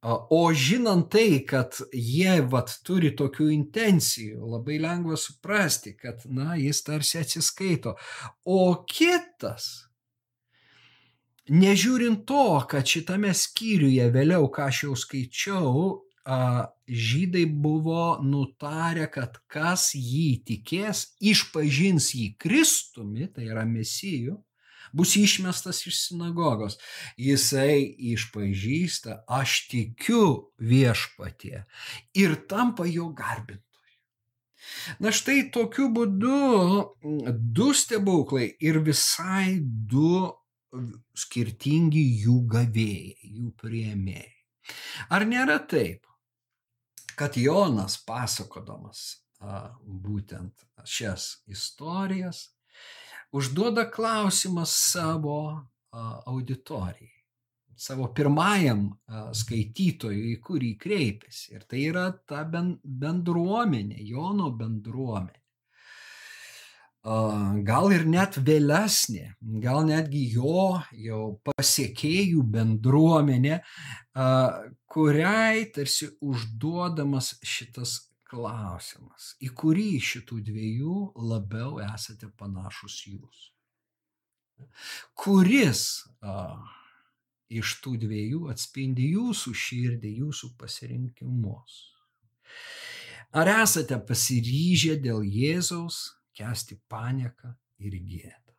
O 0.00 0.52
žinant 0.54 1.10
tai, 1.10 1.42
kad 1.42 1.74
jie 1.92 2.38
vat 2.48 2.70
turi 2.86 3.10
tokių 3.18 3.48
intencijų, 3.50 4.46
labai 4.46 4.78
lengva 4.78 5.18
suprasti, 5.18 5.96
kad, 5.98 6.22
na, 6.30 6.54
jis 6.56 6.80
tarsi 6.86 7.18
atsiskaito. 7.18 7.96
O 8.46 8.86
kitas, 8.88 9.66
nežiūrint 11.50 12.22
to, 12.30 12.62
kad 12.70 12.86
šitame 12.86 13.34
skyriuje 13.34 14.06
vėliau, 14.14 14.46
ką 14.54 14.70
aš 14.70 14.84
jau 14.86 14.94
skaičiau, 14.96 15.88
žydai 16.28 17.46
buvo 17.46 18.18
nutarę, 18.24 19.06
kad 19.12 19.38
kas 19.48 19.94
jį 19.96 20.42
tikės, 20.44 21.14
išpažins 21.20 22.12
jį 22.14 22.34
Kristumi, 22.40 23.28
tai 23.32 23.48
yra 23.48 23.64
Mesijų, 23.68 24.36
bus 24.92 25.16
išmestas 25.16 25.80
iš 25.88 26.00
sinagogos. 26.08 26.78
Jisai 27.16 27.80
išpažįsta, 28.12 29.22
aš 29.28 29.68
tikiu 29.72 30.52
viešpatie 30.58 31.64
ir 32.14 32.36
tampa 32.48 32.86
jo 32.88 33.08
garbintoju. 33.16 33.64
Na 35.00 35.12
štai 35.14 35.48
tokiu 35.54 35.88
būdu 35.94 37.38
du 37.56 37.70
stebuklai 37.72 38.50
ir 38.60 38.80
visai 38.84 39.60
du 39.62 40.28
skirtingi 41.16 42.02
jų 42.24 42.42
gavėjai, 42.52 43.32
jų 43.38 43.54
prieimėjai. 43.60 44.34
Ar 45.14 45.24
nėra 45.24 45.56
taip, 45.70 46.07
kad 47.18 47.36
Jonas 47.36 47.98
pasakodamas 48.06 49.24
būtent 49.82 50.64
šias 50.86 51.42
istorijas 51.46 52.48
užduoda 53.34 53.84
klausimą 53.90 54.64
savo 54.66 55.40
auditorijai, 56.26 57.12
savo 57.76 58.08
pirmajam 58.14 58.88
skaitytojui, 59.34 60.32
į 60.34 60.40
kurį 60.44 60.72
kreipiasi. 60.80 61.54
Ir 61.54 61.66
tai 61.70 61.84
yra 61.90 62.08
ta 62.28 62.42
bendruomenė, 62.48 64.00
Jono 64.08 64.50
bendruomenė 64.58 65.47
gal 67.04 67.92
ir 67.94 68.04
net 68.06 68.36
vėlesnė, 68.42 69.36
gal 69.62 69.84
netgi 69.86 70.24
jo 70.34 70.80
jau 70.92 71.40
pasiekėjų 71.46 72.42
bendruomenė, 72.42 73.60
kuriai 74.88 75.70
tarsi 75.72 76.10
užduodamas 76.20 77.38
šitas 77.42 78.10
klausimas, 78.28 79.36
į 79.40 79.52
kurį 79.56 80.00
šitų 80.04 80.42
dviejų 80.50 80.96
labiau 81.16 81.78
esate 81.80 82.28
panašus 82.36 83.06
jūs. 83.06 83.46
Kuris 85.14 86.04
a, 86.20 86.58
iš 87.48 87.78
tų 87.80 87.94
dviejų 88.02 88.48
atspindi 88.52 89.12
jūsų 89.14 89.54
širdį, 89.54 90.12
jūsų 90.24 90.50
pasirinkimus? 90.58 91.78
Ar 93.38 93.48
esate 93.62 93.96
pasiryžę 94.08 94.98
dėl 95.04 95.22
Jėzaus 95.22 96.17
kesti 96.38 96.78
panieką 96.90 97.52
ir 97.84 97.98
gėdą. 97.98 98.54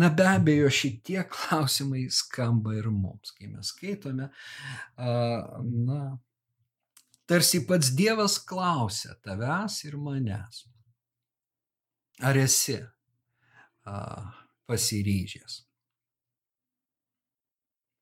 Na 0.00 0.08
be 0.14 0.24
abejo, 0.30 0.70
šitie 0.72 1.20
klausimai 1.28 2.06
skamba 2.14 2.76
ir 2.78 2.88
mums, 2.94 3.34
kai 3.36 3.50
mes 3.50 3.74
skaitome, 3.74 4.30
na, 4.96 6.00
tarsi 7.28 7.60
pats 7.68 7.92
Dievas 7.98 8.38
klausia 8.48 9.18
tavęs 9.26 9.82
ir 9.84 9.98
manęs, 10.00 10.64
ar 12.24 12.40
esi 12.40 12.78
pasiryžęs 14.68 15.64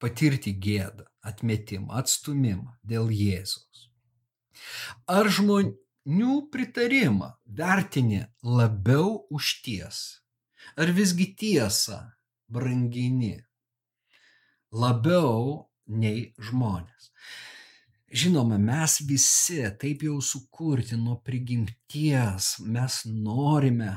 patirti 0.02 0.52
gėdą, 0.60 1.06
atmetimą, 1.26 1.94
atstumimą 2.00 2.76
dėl 2.86 3.10
Jėzaus. 3.12 3.86
Ar 5.10 5.28
žmon, 5.32 5.72
nių 6.06 6.46
pritarimą 6.52 7.32
vertini 7.46 8.22
labiau 8.42 9.26
už 9.30 9.60
tiesą? 9.66 10.22
Ar 10.76 10.90
visgi 10.94 11.28
tiesą 11.38 12.00
brangini 12.50 13.36
labiau 14.74 15.66
nei 15.86 16.32
žmonės? 16.38 17.12
Žinoma, 18.06 18.58
mes 18.58 19.00
visi 19.02 19.58
taip 19.80 20.04
jau 20.06 20.20
sukurti 20.22 20.96
nuo 20.96 21.16
prigimties, 21.26 22.52
mes 22.62 23.00
norime 23.10 23.96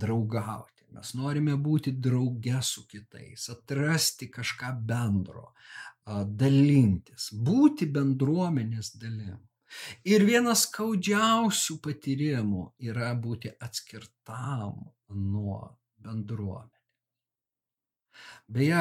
draugauti, 0.00 0.86
mes 0.96 1.12
norime 1.14 1.56
būti 1.60 1.92
drauge 1.92 2.62
su 2.64 2.86
kitais, 2.88 3.50
atrasti 3.52 4.30
kažką 4.32 4.72
bendro, 4.88 5.50
dalintis, 6.40 7.28
būti 7.36 7.88
bendruomenės 7.92 8.94
dalim. 9.00 9.42
Ir 10.08 10.24
vienas 10.26 10.66
skaudžiausių 10.68 11.78
patyrimų 11.84 12.68
yra 12.90 13.12
būti 13.18 13.52
atskirtam 13.62 14.84
nuo 15.14 15.60
bendruomenės. 16.04 16.70
Beje, 18.46 18.80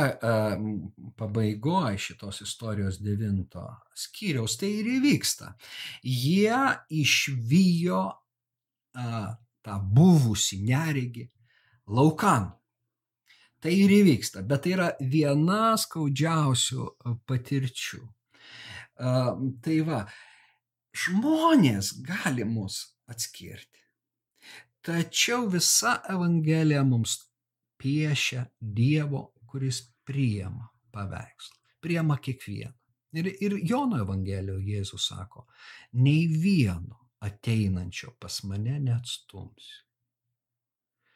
pabaigoje 1.17 1.97
šitos 1.97 2.41
istorijos 2.43 2.99
devinto 3.01 3.63
skyriaus 3.97 4.57
tai 4.59 4.69
ir 4.81 4.89
įvyksta. 4.97 5.53
Jie 6.03 6.59
išvijo 6.93 8.03
tą 8.93 9.77
buvusi 9.95 10.59
neregį 10.67 11.25
laukan. 11.95 12.51
Tai 13.63 13.71
ir 13.71 13.93
įvyksta, 13.95 14.43
bet 14.43 14.65
tai 14.65 14.75
yra 14.75 14.89
viena 14.99 15.77
skaudžiausių 15.79 16.87
patirčių. 17.25 18.01
Tai 18.99 19.77
va, 19.87 20.03
žmonės 20.93 21.93
gali 22.05 22.45
mus 22.45 22.83
atskirti. 23.09 23.81
Tačiau 24.83 25.47
visa 25.49 26.01
Evangelija 26.11 26.83
mums 26.83 27.17
piešia 27.79 28.45
Dievo, 28.59 29.31
kuris 29.47 29.81
priema 30.03 30.67
paveikslą, 30.91 31.55
priema 31.81 32.17
kiekvieną. 32.17 32.75
Ir, 33.13 33.29
ir 33.45 33.55
Jono 33.61 33.99
Evangelijoje 34.01 34.79
Jėzus 34.79 35.07
sako, 35.11 35.45
nei 36.01 36.25
vieno 36.27 37.11
ateinančio 37.23 38.15
pas 38.19 38.39
mane 38.49 38.79
neatstumsiu. 38.81 39.83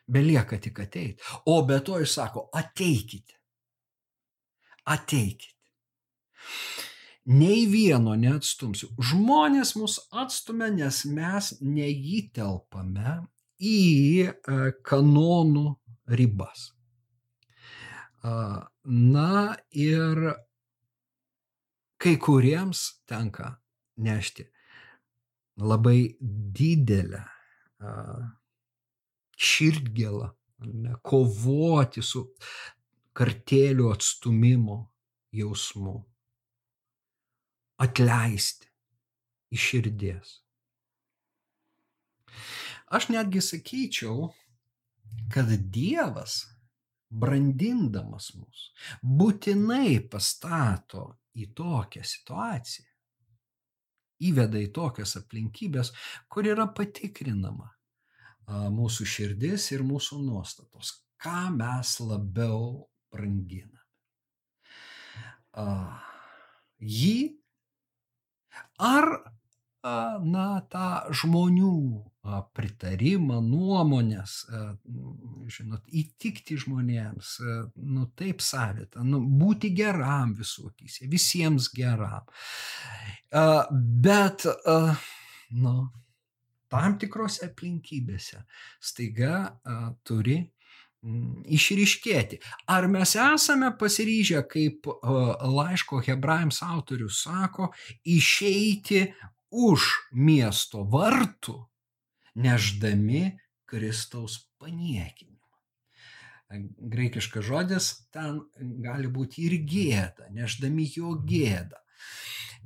Belieka 0.07 0.59
tik 0.63 0.79
ateiti. 0.79 1.23
O 1.51 1.63
be 1.67 1.81
to 1.83 1.97
jis 1.99 2.13
sako, 2.15 2.45
ateikite. 2.55 3.33
Ateikite 4.87 5.57
nei 7.27 7.65
vieno 7.67 8.15
neatstumsiu. 8.15 8.89
Žmonės 9.03 9.75
mus 9.75 9.99
atstumia, 10.15 10.69
nes 10.71 11.03
mes 11.11 11.53
neįtelpame 11.61 13.17
į 13.59 14.31
kanonų 14.87 15.67
ribas. 16.17 16.71
Na 18.23 19.55
ir 19.71 20.23
kai 21.97 22.15
kuriems 22.21 23.03
tenka 23.09 23.55
nešti 24.03 24.47
labai 25.57 26.17
didelę 26.21 27.23
širdgėlą, 29.37 30.27
kovoti 31.05 32.01
su 32.05 32.23
kartėlių 33.17 33.89
atstumimo 33.93 34.77
jausmu, 35.33 35.95
atleisti 37.77 38.67
iš 39.53 39.69
širdies. 39.71 40.33
Aš 42.87 43.09
netgi 43.11 43.41
sakyčiau, 43.43 44.29
kad 45.33 45.49
Dievas, 45.73 46.45
brandindamas 47.09 48.33
mus, 48.35 48.67
būtinai 49.03 49.99
pastato 50.11 51.17
į 51.37 51.49
tokią 51.55 52.03
situaciją, 52.03 52.87
įveda 54.27 54.59
į 54.59 54.71
tokias 54.73 55.15
aplinkybės, 55.19 55.91
kur 56.27 56.47
yra 56.47 56.65
patikrinama 56.73 57.69
mūsų 58.47 59.05
širdis 59.05 59.71
ir 59.75 59.83
mūsų 59.85 60.21
nuostatos, 60.23 60.93
ką 61.21 61.51
mes 61.53 61.97
labiau 62.01 62.87
branginame. 63.13 63.83
Jį 66.79 67.36
ar 68.77 69.09
na, 70.25 70.47
tą 70.71 70.87
žmonių 71.15 71.73
pritarimą, 72.57 73.37
nuomonės, 73.45 74.33
žinot, 75.53 75.85
įtikti 75.95 76.57
žmonėms, 76.59 77.37
nu 77.75 78.07
taip 78.19 78.43
savitą, 78.43 79.05
nu, 79.07 79.21
būti 79.21 79.71
geram 79.77 80.33
visokys, 80.35 80.99
visiems 81.07 81.69
geram. 81.75 82.27
Bet, 84.03 84.43
nu, 85.55 85.75
tam 86.67 86.99
tikrose 86.99 87.47
aplinkybėse 87.47 88.43
staiga 88.83 89.39
turi 90.03 90.41
išryškėti. 91.03 92.39
Ar 92.73 92.87
mes 92.91 93.13
esame 93.21 93.71
pasiryžę, 93.79 94.43
kaip 94.49 94.89
laiško 94.97 96.01
hebrajams 96.07 96.61
autorius 96.65 97.21
sako, 97.23 97.71
išeiti 98.05 99.05
už 99.51 99.87
miesto 100.11 100.83
vartų, 100.83 101.57
neždami 102.35 103.37
Kristaus 103.67 104.41
paniekinimą. 104.59 105.35
Graikiškas 106.91 107.43
žodis 107.43 107.89
ten 108.15 108.39
gali 108.83 109.09
būti 109.11 109.47
ir 109.47 109.57
gėda, 109.67 110.29
neždami 110.31 110.87
jo 110.95 111.17
gėdą. 111.27 111.81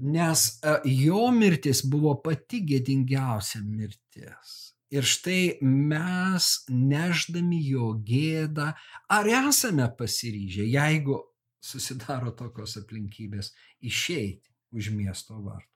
Nes 0.02 0.62
jo 0.86 1.24
mirtis 1.34 1.82
buvo 1.86 2.16
pati 2.24 2.62
gėdingiausia 2.66 3.62
mirtis. 3.66 4.71
Ir 4.92 5.08
štai 5.08 5.62
mes, 5.64 6.48
neždami 6.68 7.62
jo 7.64 7.94
gėdą, 8.08 8.72
ar 9.08 9.34
esame 9.40 9.88
pasiryžę, 9.98 10.66
jeigu 10.68 11.22
susidaro 11.64 12.34
tokios 12.36 12.76
aplinkybės, 12.82 13.54
išeiti 13.80 14.52
už 14.76 14.90
miesto 14.96 15.38
vartų. 15.40 15.68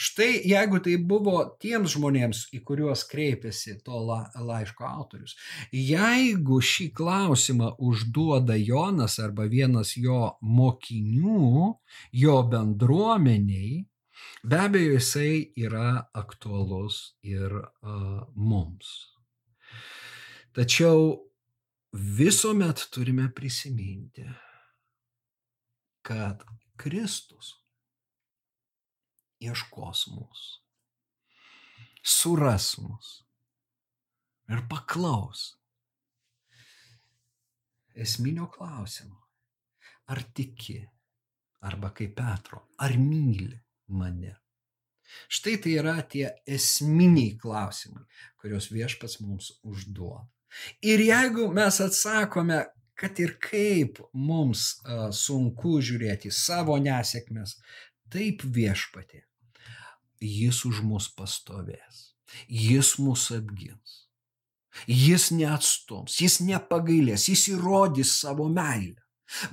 Štai 0.00 0.40
jeigu 0.48 0.80
tai 0.82 0.94
buvo 0.98 1.36
tiems 1.60 1.94
žmonėms, 1.94 2.40
į 2.56 2.62
kuriuos 2.66 3.04
kreipėsi 3.10 3.76
to 3.84 3.98
la, 4.08 4.20
laiško 4.34 4.86
autorius, 4.88 5.36
jeigu 5.70 6.58
šį 6.64 6.88
klausimą 6.96 7.74
užduoda 7.78 8.56
Jonas 8.58 9.18
arba 9.22 9.46
vienas 9.50 9.94
jo 10.00 10.34
mokinių, 10.40 11.68
jo 12.24 12.36
bendruomeniai, 12.54 13.84
be 14.44 14.60
abejo 14.60 14.92
jisai 14.98 15.52
yra 15.56 16.10
aktualus 16.12 17.16
ir 17.22 17.52
uh, 17.56 18.20
mums. 18.36 18.90
Tačiau 20.52 21.16
visuomet 21.92 22.84
turime 22.92 23.30
prisiminti, 23.34 24.26
kad 26.04 26.44
Kristus 26.76 27.54
ieškos 29.40 30.04
mūsų, 30.12 30.60
suras 32.04 32.68
mus 32.84 33.16
ir 34.52 34.64
paklaus 34.68 35.54
esminio 37.96 38.50
klausimo, 38.52 39.22
ar 40.12 40.20
tiki, 40.36 40.82
arba 41.64 41.94
kaip 41.96 42.18
Petro, 42.18 42.66
ar 42.84 42.98
myli 43.00 43.63
mane. 43.88 44.34
Štai 45.28 45.58
tai 45.62 45.74
yra 45.80 45.98
tie 46.10 46.30
esminiai 46.46 47.34
klausimai, 47.40 48.06
kuriuos 48.40 48.70
viešpats 48.72 49.20
mums 49.22 49.52
užduoda. 49.62 50.24
Ir 50.86 51.02
jeigu 51.02 51.50
mes 51.54 51.80
atsakome, 51.82 52.62
kad 52.94 53.18
ir 53.18 53.36
kaip 53.42 53.98
mums 54.14 54.78
sunku 55.18 55.76
žiūrėti 55.82 56.30
savo 56.34 56.78
nesėkmes, 56.82 57.58
taip 58.10 58.44
viešpatė 58.46 59.24
jis 60.24 60.64
už 60.64 60.80
mus 60.86 61.08
pastovės, 61.12 62.14
jis 62.48 62.96
mus 62.98 63.28
apgins. 63.34 64.00
Jis 64.90 65.28
neatstums, 65.30 66.16
jis 66.18 66.40
nepagailės, 66.42 67.28
jis 67.30 67.44
įrodys 67.52 68.16
savo 68.24 68.48
meilę. 68.50 69.03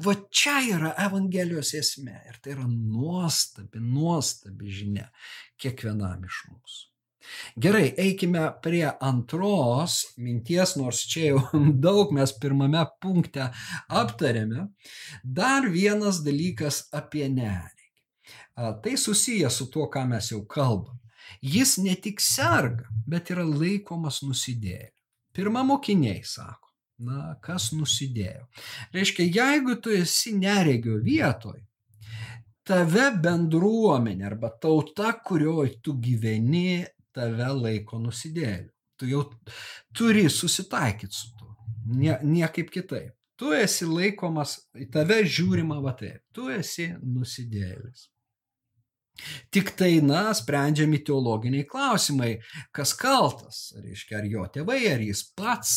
Va 0.05 0.15
čia 0.29 0.59
yra 0.75 0.93
Evangelijos 1.07 1.73
esmė 1.77 2.19
ir 2.29 2.39
tai 2.43 2.55
yra 2.55 2.67
nuostabi, 2.69 3.81
nuostabi 3.81 4.71
žinia 4.71 5.09
kiekvienam 5.61 6.25
iš 6.27 6.45
mūsų. 6.51 6.87
Gerai, 7.61 7.91
eikime 8.01 8.47
prie 8.63 8.87
antros 8.99 9.99
minties, 10.17 10.75
nors 10.79 11.03
čia 11.11 11.31
jau 11.31 11.61
daug 11.85 12.13
mes 12.15 12.33
pirmame 12.41 12.81
punkte 13.03 13.51
aptarėme. 14.01 14.67
Dar 15.23 15.69
vienas 15.69 16.23
dalykas 16.25 16.87
apie 16.97 17.27
nerį. 17.29 17.87
Tai 18.55 18.97
susiję 18.97 19.49
su 19.49 19.69
tuo, 19.73 19.87
ką 19.89 20.05
mes 20.09 20.31
jau 20.33 20.41
kalbam. 20.45 20.97
Jis 21.41 21.77
ne 21.81 21.95
tik 21.95 22.19
serga, 22.21 22.89
bet 23.07 23.31
yra 23.33 23.45
laikomas 23.47 24.21
nusidėjėliu. 24.25 24.93
Pirma 25.31 25.63
mokiniai 25.63 26.25
sako, 26.27 26.70
na, 27.03 27.35
kas 27.43 27.71
nusidėjo. 27.75 28.47
Reiškia, 28.95 29.27
jeigu 29.39 29.77
tu 29.81 29.93
esi 29.95 30.33
neregio 30.37 30.99
vietoj, 31.03 31.59
tave 32.67 33.07
bendruomenė 33.23 34.27
arba 34.29 34.51
tauta, 34.61 35.13
kurioje 35.25 35.79
tu 35.83 35.95
gyveni, 36.01 36.83
tave 37.15 37.49
laiko 37.57 37.99
nusidėliu. 38.01 38.71
Tu 39.01 39.09
jau 39.09 39.25
turi 39.97 40.27
susitaikyti 40.29 41.17
su 41.17 41.33
tuo. 41.39 41.55
Nie, 41.89 42.19
niekaip 42.21 42.69
kitaip. 42.71 43.15
Tu 43.41 43.49
esi 43.57 43.87
laikomas, 43.89 44.59
į 44.77 44.85
tave 44.93 45.23
žiūrima 45.25 45.79
va 45.81 45.95
taip. 45.97 46.21
Tu 46.35 46.45
esi 46.53 46.91
nusidėlis. 47.01 48.11
Tik 49.53 49.73
tai, 49.77 49.95
na, 50.05 50.29
sprendžiami 50.37 51.01
teologiniai 51.05 51.65
klausimai, 51.69 52.35
kas 52.73 52.93
kaltas, 52.97 53.71
reiškia, 53.81 54.21
ar 54.21 54.29
jo 54.29 54.45
tėvai, 54.53 54.79
ar 54.93 55.03
jis 55.03 55.25
pats. 55.37 55.73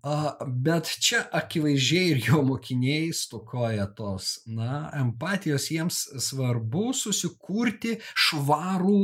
Bet 0.00 0.88
čia 1.04 1.20
akivaizdžiai 1.36 2.12
ir 2.14 2.20
jo 2.24 2.40
mokiniai 2.46 3.10
stokoja 3.12 3.84
tos, 3.96 4.38
na, 4.48 4.88
empatijos, 4.96 5.66
jiems 5.74 5.98
svarbu 6.24 6.94
susikurti 6.96 7.98
švarų 8.16 9.02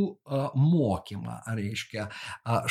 mokymą, 0.56 1.37
ar 1.44 1.61
reiškia, 1.61 2.09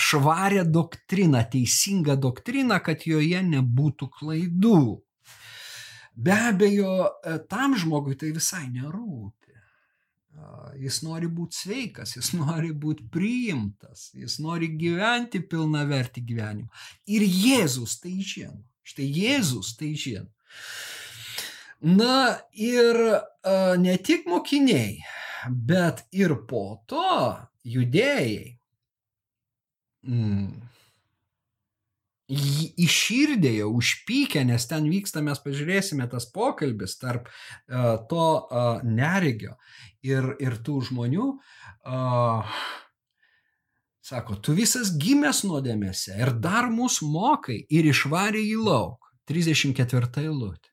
švarę 0.08 0.66
doktriną, 0.66 1.44
teisingą 1.54 2.18
doktriną, 2.18 2.82
kad 2.82 3.06
joje 3.06 3.44
nebūtų 3.46 4.10
klaidų. 4.18 4.84
Be 6.16 6.36
abejo, 6.50 6.98
tam 7.52 7.78
žmogui 7.78 8.18
tai 8.18 8.34
visai 8.34 8.66
nerūpi. 8.72 9.45
Jis 10.76 11.00
nori 11.06 11.30
būti 11.32 11.58
sveikas, 11.64 12.16
jis 12.18 12.34
nori 12.40 12.72
būti 12.76 13.08
priimtas, 13.12 14.10
jis 14.18 14.40
nori 14.44 14.72
gyventi 14.80 15.42
pilna 15.42 15.86
verti 15.90 16.24
gyvenimą. 16.26 16.70
Ir 17.08 17.26
Jėzus 17.26 18.00
tai 18.04 18.18
žino. 18.20 18.60
Štai 18.86 19.08
Jėzus 19.10 19.74
tai 19.80 19.94
žino. 19.98 20.30
Na 21.86 22.38
ir 22.54 22.98
a, 23.16 23.76
ne 23.82 23.96
tik 24.02 24.28
mokiniai, 24.30 25.00
bet 25.50 26.06
ir 26.16 26.36
po 26.50 26.68
to 26.90 27.08
judėjai. 27.66 28.56
Mm 30.06 30.65
iširdė 32.30 33.52
jau, 33.60 33.70
užpykę, 33.78 34.42
nes 34.48 34.66
ten 34.70 34.88
vyksta, 34.90 35.22
mes 35.26 35.42
pažiūrėsime 35.44 36.08
tas 36.10 36.26
pokalbis 36.34 36.98
tarp 37.02 37.28
uh, 37.30 38.00
to 38.10 38.26
uh, 38.26 38.82
neregio 38.82 39.54
ir, 40.02 40.34
ir 40.42 40.58
tų 40.66 40.80
žmonių. 40.90 41.30
Uh, 41.86 42.58
Sako, 44.06 44.36
tu 44.38 44.54
visas 44.54 44.92
gimęs 45.02 45.40
nuodėmėse 45.50 46.14
ir 46.22 46.30
dar 46.38 46.68
mus 46.70 47.00
mokai 47.02 47.64
ir 47.74 47.88
išvarė 47.90 48.44
į 48.52 48.60
lauk. 48.62 49.02
34 49.26 50.22
eilutė. 50.22 50.70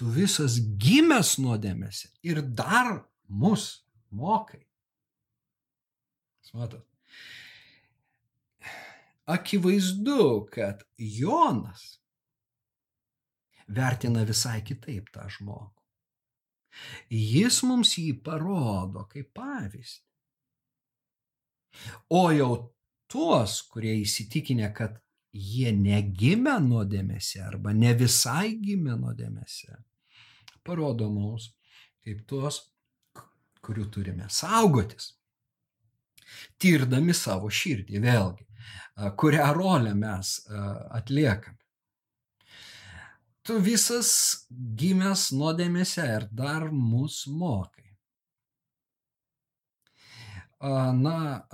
Tu 0.00 0.08
visas 0.08 0.56
gimęs 0.80 1.34
nuodėmėse 1.44 2.08
ir 2.24 2.40
dar 2.40 3.02
mus 3.28 3.84
mokai. 4.08 4.64
Matot. 6.52 6.84
Akivaizdu, 9.32 10.46
kad 10.52 10.82
Jonas 10.98 11.84
vertina 13.68 14.24
visai 14.28 14.60
kitaip 14.66 15.08
tą 15.14 15.28
žmogų. 15.30 15.82
Jis 17.12 17.60
mums 17.68 17.94
jį 18.00 18.16
parodo 18.24 19.04
kaip 19.10 19.30
pavyzdį. 19.36 20.02
O 22.12 22.24
jau 22.32 22.52
tuos, 23.12 23.60
kurie 23.72 23.94
įsitikinę, 24.02 24.68
kad 24.76 24.98
jie 25.32 25.72
negimė 25.72 26.58
nuodėmėse 26.64 27.40
arba 27.44 27.72
ne 27.76 27.94
visai 27.96 28.58
gimė 28.60 28.98
nuodėmėse, 29.00 29.78
parodo 30.64 31.08
mums 31.12 31.50
kaip 32.04 32.24
tuos, 32.28 32.60
kurių 33.62 33.88
turime 33.94 34.28
saugotis. 34.28 35.12
Tirdami 36.60 37.14
savo 37.14 37.50
širdį 37.52 38.00
vėlgi, 38.02 38.46
kurią 39.16 39.52
rolę 39.56 39.94
mes 39.94 40.34
atliekame. 40.90 41.58
Tu 43.42 43.56
visas 43.58 44.10
gimęs 44.78 45.32
nuodėmėse 45.34 46.04
ir 46.16 46.28
dar 46.30 46.68
mus 46.70 47.24
mokai 47.26 47.82
na, 50.94 51.46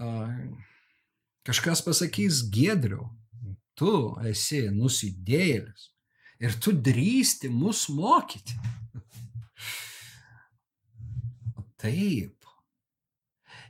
kažkas 1.42 1.82
pasakys 1.84 2.42
Gedriau, 2.52 3.08
tu 3.78 4.16
esi 4.28 4.68
nusidėjėlis 4.74 5.90
ir 6.44 6.52
tu 6.60 6.72
drįsti 6.72 7.48
mus 7.50 7.88
mokyti. 7.88 8.58
Taip, 11.80 12.44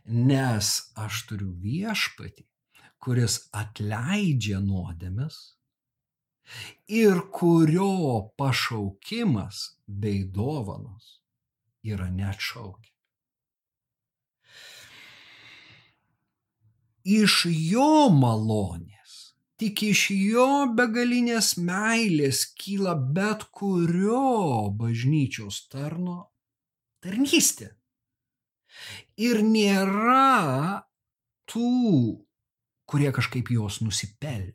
nes 0.08 0.92
aš 0.96 1.22
turiu 1.28 1.52
viešpatį, 1.62 2.47
kuris 3.08 3.38
atleidžia 3.56 4.60
nuodėmes 4.60 5.40
ir 7.00 7.24
kurio 7.32 7.88
pašaukimas 8.36 9.64
bei 10.04 10.22
dovanos 10.36 11.16
yra 11.88 12.12
neatšaukia. 12.12 12.92
iš 17.08 17.46
jo 17.48 18.08
malonės, 18.12 19.12
tik 19.56 19.82
iš 19.86 20.02
jo 20.12 20.48
begalinės 20.76 21.54
meilės 21.56 22.44
kyla 22.60 22.94
bet 23.16 23.46
kurio 23.54 24.68
bažnyčios 24.76 25.62
tarno 25.72 26.28
tarnystė. 27.00 27.72
Ir 29.16 29.40
nėra 29.42 30.84
tų, 31.48 32.20
kurie 32.88 33.12
kažkaip 33.14 33.52
jos 33.52 33.82
nusipelnė. 33.84 34.54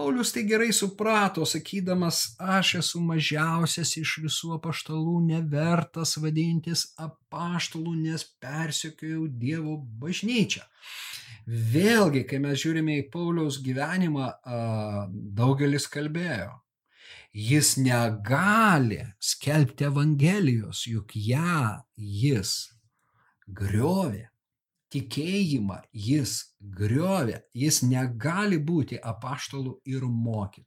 Paulius 0.00 0.30
tai 0.32 0.46
gerai 0.48 0.70
suprato, 0.72 1.44
sakydamas, 1.44 2.20
aš 2.40 2.70
esu 2.78 3.02
mažiausias 3.04 3.90
iš 4.00 4.14
visų 4.24 4.54
apaštalų, 4.54 5.16
nevertas 5.26 6.14
vadintis 6.22 6.86
apaštalų, 7.04 7.96
nes 8.06 8.24
persekiojau 8.40 9.26
Dievo 9.42 9.74
bažnyčią. 10.00 10.62
Vėlgi, 11.74 12.24
kai 12.30 12.40
mes 12.40 12.62
žiūrime 12.62 12.96
į 13.02 13.04
Pauliaus 13.12 13.58
gyvenimą, 13.66 14.30
daugelis 15.36 15.90
kalbėjo, 15.92 16.54
jis 17.50 17.74
negali 17.82 19.02
skelbti 19.20 19.90
Evangelijos, 19.90 20.86
juk 20.88 21.12
ją 21.18 21.76
jis 21.98 22.56
griovė 23.52 24.29
tikėjimą 24.94 25.80
jis 25.92 26.36
griovė, 26.60 27.40
jis 27.54 27.82
negali 27.86 28.58
būti 28.58 28.98
apaštalų 28.98 29.78
ir 29.88 30.06
mokytojų. 30.06 30.66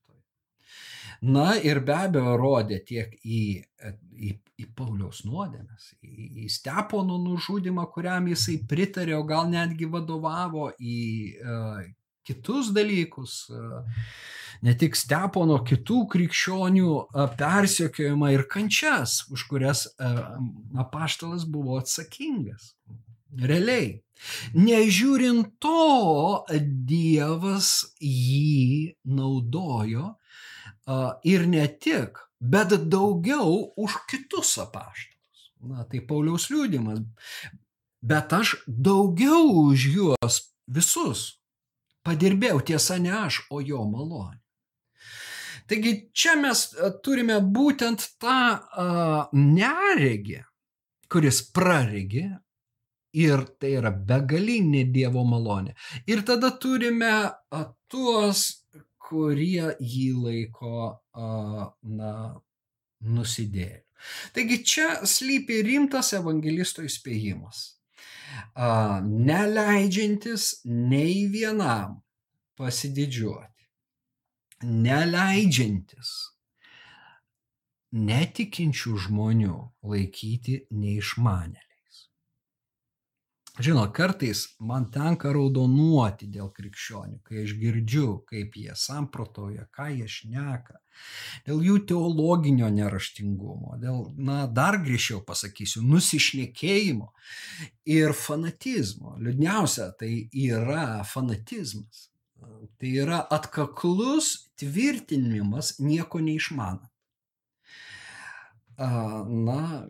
Na 1.23 1.53
ir 1.55 1.79
be 1.87 1.95
abejo 1.95 2.35
rodė 2.39 2.81
tiek 2.83 3.13
į, 3.23 3.63
į, 4.11 4.31
į 4.59 4.65
Pauliaus 4.75 5.21
nuodėmės, 5.23 5.93
į, 6.03 6.43
į 6.43 6.49
Stepono 6.51 7.15
nužudimą, 7.21 7.85
kuriam 7.93 8.27
jisai 8.31 8.57
pritarė, 8.67 9.15
o 9.15 9.23
gal 9.27 9.47
netgi 9.51 9.87
vadovavo 9.87 10.69
į 10.79 10.99
uh, 11.39 11.79
kitus 12.27 12.73
dalykus, 12.75 13.37
uh, 13.55 14.03
ne 14.67 14.75
tik 14.79 14.99
Stepono, 14.99 15.61
kitų 15.63 16.01
krikščionių 16.11 16.91
uh, 16.91 17.25
persekiojimą 17.39 18.33
ir 18.35 18.47
kančias, 18.51 19.21
už 19.31 19.47
kurias 19.51 19.85
uh, 19.93 20.35
apaštalas 20.83 21.47
buvo 21.47 21.79
atsakingas. 21.79 22.73
Realiai. 23.39 24.02
Nežiūrint 24.55 25.55
to, 25.63 26.43
Dievas 26.89 27.69
jį 27.99 28.93
naudojo 29.03 30.13
ir 31.27 31.47
ne 31.47 31.65
tik, 31.67 32.19
bet 32.39 32.75
daugiau 32.91 33.73
už 33.79 33.97
kitus 34.09 34.57
apaštalus. 34.61 35.49
Na, 35.63 35.85
tai 35.87 36.03
Pauliaus 36.03 36.49
liūdimas. 36.51 37.03
Bet 38.03 38.33
aš 38.35 38.57
daugiau 38.67 39.47
už 39.71 39.87
juos 39.95 40.39
visus 40.67 41.39
padirbėjau, 42.03 42.59
tiesa 42.67 42.99
ne 42.99 43.13
aš, 43.15 43.45
o 43.51 43.61
jo 43.63 43.83
malonė. 43.87 44.39
Taigi 45.71 45.93
čia 46.11 46.35
mes 46.35 46.65
turime 47.05 47.37
būtent 47.39 48.03
tą 48.19 48.39
uh, 48.59 49.29
neregį, 49.31 50.41
kuris 51.07 51.39
praregi 51.55 52.25
Ir 53.13 53.45
tai 53.61 53.75
yra 53.77 53.91
begalinė 53.93 54.87
Dievo 54.93 55.21
malonė. 55.27 55.75
Ir 56.09 56.23
tada 56.25 56.49
turime 56.57 57.13
tuos, 57.91 58.65
kurie 58.97 59.75
jį 59.77 60.09
laiko, 60.17 60.97
na, 61.13 62.13
nusidėliu. 63.05 63.83
Taigi 64.35 64.57
čia 64.67 64.87
slypi 65.07 65.61
rimtas 65.63 66.11
evangelisto 66.17 66.83
įspėjimas. 66.83 67.61
Neleidžiantis 69.29 70.49
nei 70.65 71.27
vienam 71.31 72.01
pasididžiuoti. 72.59 73.69
Neleidžiantis 74.63 76.13
netikinčių 77.93 78.95
žmonių 79.05 79.57
laikyti 79.85 80.63
neišmanėlį. 80.73 81.72
Žinot, 83.59 83.91
kartais 83.93 84.39
man 84.65 84.87
tenka 84.89 85.29
raudonuoti 85.29 86.25
dėl 86.33 86.47
krikščionių, 86.55 87.19
kai 87.21 87.43
aš 87.43 87.51
girdžiu, 87.59 88.07
kaip 88.25 88.55
jie 88.57 88.73
samprotoja, 88.73 89.67
ką 89.69 89.91
jie 89.93 90.07
šneka, 90.09 90.79
dėl 91.45 91.61
jų 91.61 91.75
teologinio 91.91 92.71
neraštingumo, 92.73 93.75
dėl, 93.83 94.07
na, 94.17 94.47
dar 94.49 94.79
grįžčiau 94.81 95.21
pasakysiu, 95.27 95.83
nusišnekėjimo 95.85 97.11
ir 97.93 98.15
fanatizmo. 98.17 99.19
Liūdniausia, 99.21 99.91
tai 100.01 100.09
yra 100.33 101.03
fanatizmas. 101.05 102.07
Tai 102.81 102.89
yra 102.89 103.21
atkaklus 103.37 104.31
tvirtinimas 104.59 105.75
nieko 105.77 106.23
neišmanant. 106.25 106.89
Na, 108.81 109.85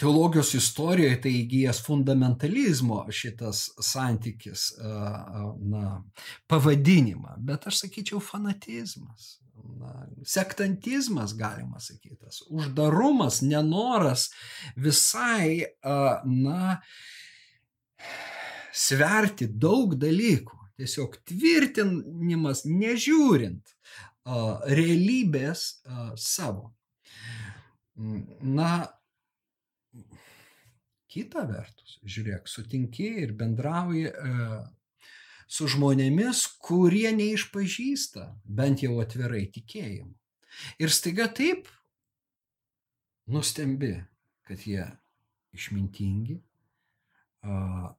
teologijos 0.00 0.54
istorijoje 0.56 1.18
tai 1.24 1.32
įgyjęs 1.42 1.82
fundamentalizmo 1.84 3.02
šitas 3.12 3.66
santykis, 3.84 4.70
na, 4.80 6.00
pavadinimą, 6.50 7.36
bet 7.44 7.68
aš 7.70 7.84
sakyčiau 7.84 8.22
fanatizmas. 8.24 9.36
Na, 9.80 10.06
sektantizmas, 10.24 11.34
galima 11.36 11.80
sakyti, 11.84 12.30
uždarumas, 12.48 13.42
nenoras 13.44 14.30
visai, 14.76 15.66
na, 16.24 16.78
sverti 18.72 19.50
daug 19.52 19.92
dalykų, 20.00 20.56
tiesiog 20.80 21.18
tvirtinimas, 21.28 22.64
nežiūrint 22.64 23.74
realybės 24.70 25.66
savo. 26.16 26.70
Na, 28.00 28.72
Kita 31.10 31.42
vertus, 31.48 31.98
žiūrėk, 32.06 32.46
sutinki 32.46 33.08
ir 33.24 33.32
bendrauji 33.38 34.06
e, 34.10 34.34
su 35.50 35.66
žmonėmis, 35.72 36.44
kurie 36.62 37.10
neišpažįsta 37.16 38.28
bent 38.46 38.84
jau 38.84 39.00
atvirai 39.02 39.48
tikėjimu. 39.50 40.14
Ir 40.78 40.94
staiga 40.94 41.26
taip 41.34 41.66
nustembi, 43.30 43.96
kad 44.46 44.62
jie 44.66 44.86
išmintingi, 45.58 46.38
a, 47.42 47.90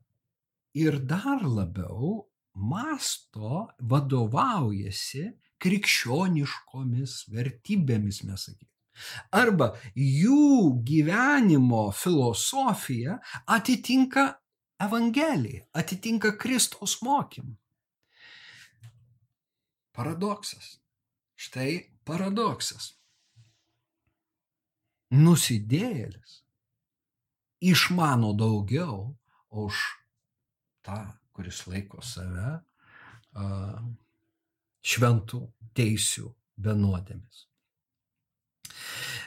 ir 0.79 0.99
dar 1.03 1.43
labiau 1.43 2.15
masto, 2.55 3.67
vadovaujasi 3.79 5.27
krikščioniškomis 5.61 7.21
vertybėmis, 7.31 8.23
mes 8.27 8.47
sakykime. 8.47 8.70
Arba 9.31 9.71
jų 9.95 10.83
gyvenimo 10.87 11.89
filosofija 11.95 13.19
atitinka 13.47 14.27
Evangeliją, 14.81 15.67
atitinka 15.77 16.33
Kristaus 16.41 16.97
mokymą. 17.05 17.53
Paradoksas. 19.93 20.79
Štai 21.37 21.91
paradoksas. 22.07 22.95
Nusidėjėlis 25.11 26.41
išmano 27.61 28.31
daugiau 28.33 29.11
už 29.51 29.81
tą, 30.85 30.97
kuris 31.35 31.65
laiko 31.67 32.01
save 32.01 32.61
šventų 34.81 35.41
teisių 35.77 36.31
benuodėmis. 36.57 37.50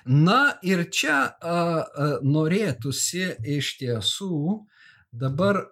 Na 0.04 0.58
ir 0.62 0.90
čia 0.92 1.24
a, 1.24 1.28
a, 1.40 2.20
norėtųsi 2.22 3.24
iš 3.56 3.76
tiesų 3.80 4.66
dabar 5.14 5.62
a, 5.64 5.68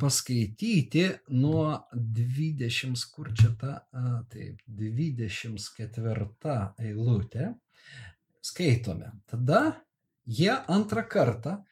paskaityti 0.00 1.06
nuo 1.32 1.88
20, 1.94 3.06
kur 3.14 3.32
čia 3.36 3.50
ta, 3.60 3.72
a, 3.88 4.24
taip, 4.32 4.60
24 4.66 6.28
eilutė. 6.84 7.54
Skaitome. 8.44 9.08
Tada 9.30 9.60
jie 10.28 10.52
antrą 10.68 11.02
kartą 11.08 11.62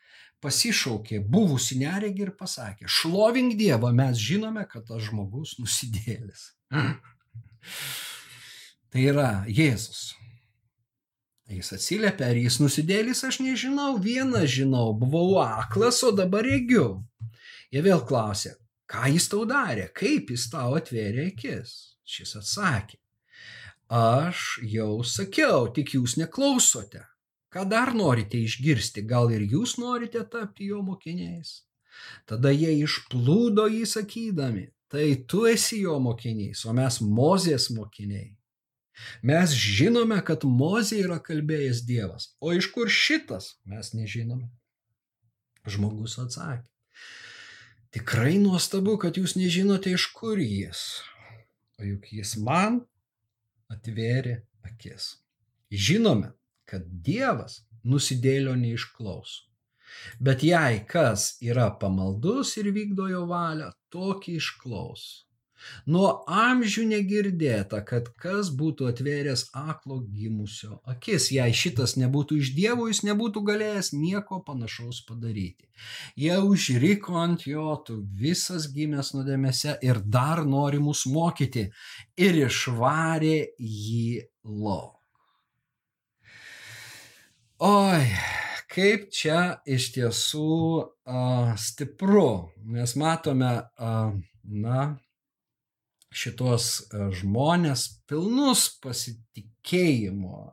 pasišaukė 0.42 1.20
buvusi 1.32 1.78
neregį 1.82 2.26
ir 2.26 2.32
pasakė, 2.38 2.88
šlovink 2.90 3.54
Dievą, 3.58 3.92
mes 3.94 4.18
žinome, 4.18 4.64
kad 4.70 4.86
tas 4.88 5.04
žmogus 5.06 5.58
nusidėlis. 5.60 6.48
tai 8.90 9.06
yra 9.12 9.30
Jėzus. 9.46 10.21
Jis 11.52 11.72
atsiliepia, 11.76 12.30
ar 12.32 12.38
jis 12.40 12.56
nusidėlis, 12.62 13.20
aš 13.28 13.42
nežinau, 13.44 13.98
vieną 14.00 14.46
žinau, 14.48 14.92
buvau 14.96 15.36
aklas, 15.42 16.00
o 16.06 16.12
dabar 16.16 16.46
regiu. 16.48 17.02
Jie 17.72 17.82
vėl 17.84 18.00
klausė, 18.08 18.54
ką 18.88 19.10
jis 19.12 19.28
tau 19.32 19.44
darė, 19.48 19.90
kaip 19.92 20.32
jis 20.32 20.48
tau 20.52 20.78
atvėrė 20.78 21.28
akis. 21.32 21.74
Šis 22.08 22.34
atsakė, 22.40 22.98
aš 23.92 24.58
jau 24.74 25.02
sakiau, 25.06 25.68
tik 25.76 25.94
jūs 25.98 26.16
neklausote. 26.20 27.04
Ką 27.52 27.66
dar 27.68 27.92
norite 27.92 28.40
išgirsti, 28.40 29.04
gal 29.04 29.28
ir 29.32 29.44
jūs 29.44 29.76
norite 29.80 30.24
tapti 30.32 30.70
jo 30.72 30.80
mokiniais? 30.84 31.62
Tada 32.24 32.52
jie 32.52 32.72
išplūdo 32.80 33.66
jį 33.68 33.84
sakydami, 33.88 34.70
tai 34.88 35.10
tu 35.28 35.44
esi 35.50 35.82
jo 35.84 35.98
mokinys, 36.00 36.64
o 36.64 36.72
mes 36.76 37.02
Mozės 37.04 37.68
mokiniai. 37.76 38.32
Mes 39.22 39.54
žinome, 39.56 40.18
kad 40.26 40.44
Mozė 40.48 41.02
yra 41.06 41.18
kalbėjęs 41.22 41.84
Dievas, 41.88 42.32
o 42.40 42.52
iš 42.56 42.68
kur 42.74 42.90
šitas 42.90 43.56
mes 43.68 43.92
nežinome. 43.96 44.50
Žmogus 45.68 46.18
atsakė. 46.22 46.66
Tikrai 47.92 48.38
nuostabu, 48.40 48.96
kad 48.98 49.18
jūs 49.20 49.36
nežinote, 49.36 49.92
iš 49.92 50.08
kur 50.16 50.40
jis. 50.40 51.02
O 51.78 51.84
juk 51.84 52.08
jis 52.16 52.38
man 52.40 52.80
atvėrė 53.72 54.38
akis. 54.64 55.18
Žinome, 55.72 56.32
kad 56.68 56.86
Dievas 57.04 57.60
nusidėlio 57.84 58.54
neišklauso. 58.56 59.48
Bet 60.20 60.40
jei 60.46 60.80
kas 60.88 61.34
yra 61.44 61.68
pamaldus 61.80 62.54
ir 62.60 62.70
vykdo 62.72 63.10
jo 63.10 63.26
valią, 63.28 63.68
tokį 63.92 64.38
išklauso. 64.40 65.26
Nuo 65.86 66.10
amžių 66.28 66.84
negirdėta, 66.90 67.82
kad 67.88 68.08
kas 68.22 68.50
būtų 68.58 68.88
atvėręs 68.92 69.48
aklo 69.58 70.00
gimusio 70.06 70.80
akis. 70.88 71.30
Jei 71.34 71.54
šitas 71.56 71.96
nebūtų 72.00 72.38
iš 72.42 72.52
Dievo, 72.56 72.88
jis 72.90 73.02
nebūtų 73.08 73.44
galėjęs 73.50 73.92
nieko 73.96 74.40
panašaus 74.46 75.02
padaryti. 75.08 75.68
Jie 76.18 76.38
užriko 76.38 77.18
ant 77.22 77.46
jo, 77.46 77.68
tu 77.86 78.00
visas 78.22 78.68
gimęs 78.72 79.12
nuodėmėse 79.16 79.78
ir 79.82 80.02
dar 80.04 80.44
nori 80.46 80.82
mus 80.82 81.04
mokyti. 81.10 81.68
Ir 82.16 82.42
išvarė 82.46 83.36
jį 83.58 84.26
lauk. 84.44 84.98
Oi, 87.62 88.06
kaip 88.66 89.04
čia 89.14 89.62
iš 89.70 89.92
tiesų 89.94 90.54
uh, 90.82 91.52
stipru. 91.54 92.50
Mes 92.66 92.96
matome, 92.98 93.52
uh, 93.78 94.16
na, 94.42 94.86
šitos 96.12 96.68
e, 96.80 97.06
žmonės 97.18 97.86
pilnus 98.08 98.66
pasitikėjimo 98.82 100.38
e, 100.44 100.52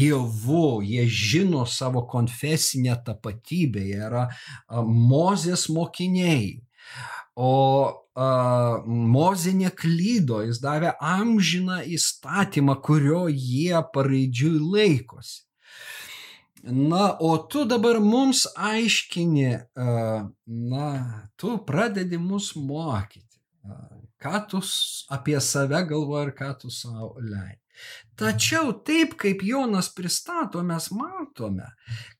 Dievu, 0.00 0.80
jie 0.84 1.04
žino 1.06 1.66
savo 1.68 2.04
konfesinę 2.08 2.96
tapatybę, 3.06 3.84
jie 3.84 4.00
yra 4.08 4.26
e, 4.28 4.82
Mozės 4.82 5.68
mokiniai. 5.72 6.58
O 7.38 7.54
uh, 8.18 8.86
Mozė 9.14 9.52
neklydo, 9.54 10.40
jis 10.42 10.58
davė 10.58 10.90
amžiną 10.98 11.84
įstatymą, 11.86 12.74
kurio 12.82 13.28
jie 13.30 13.78
paraidžiui 13.94 14.56
laikosi. 14.58 15.44
Na, 16.64 17.12
o 17.22 17.36
tu 17.38 17.62
dabar 17.70 18.00
mums 18.02 18.42
aiškini, 18.58 19.52
uh, 19.78 20.26
na, 20.72 20.88
tu 21.38 21.54
pradedi 21.68 22.18
mus 22.18 22.50
mokyti. 22.58 23.38
Uh, 23.62 24.07
ką 24.22 24.42
tu 24.50 24.60
apie 25.14 25.40
save 25.40 25.84
galvoji 25.88 26.28
ir 26.28 26.34
ką 26.38 26.52
tu 26.60 26.70
savo 26.74 27.14
leidži. 27.22 27.62
Tačiau 28.18 28.72
taip 28.82 29.14
kaip 29.20 29.42
Jonas 29.46 29.88
pristato, 29.94 30.64
mes 30.66 30.88
matome, 30.90 31.68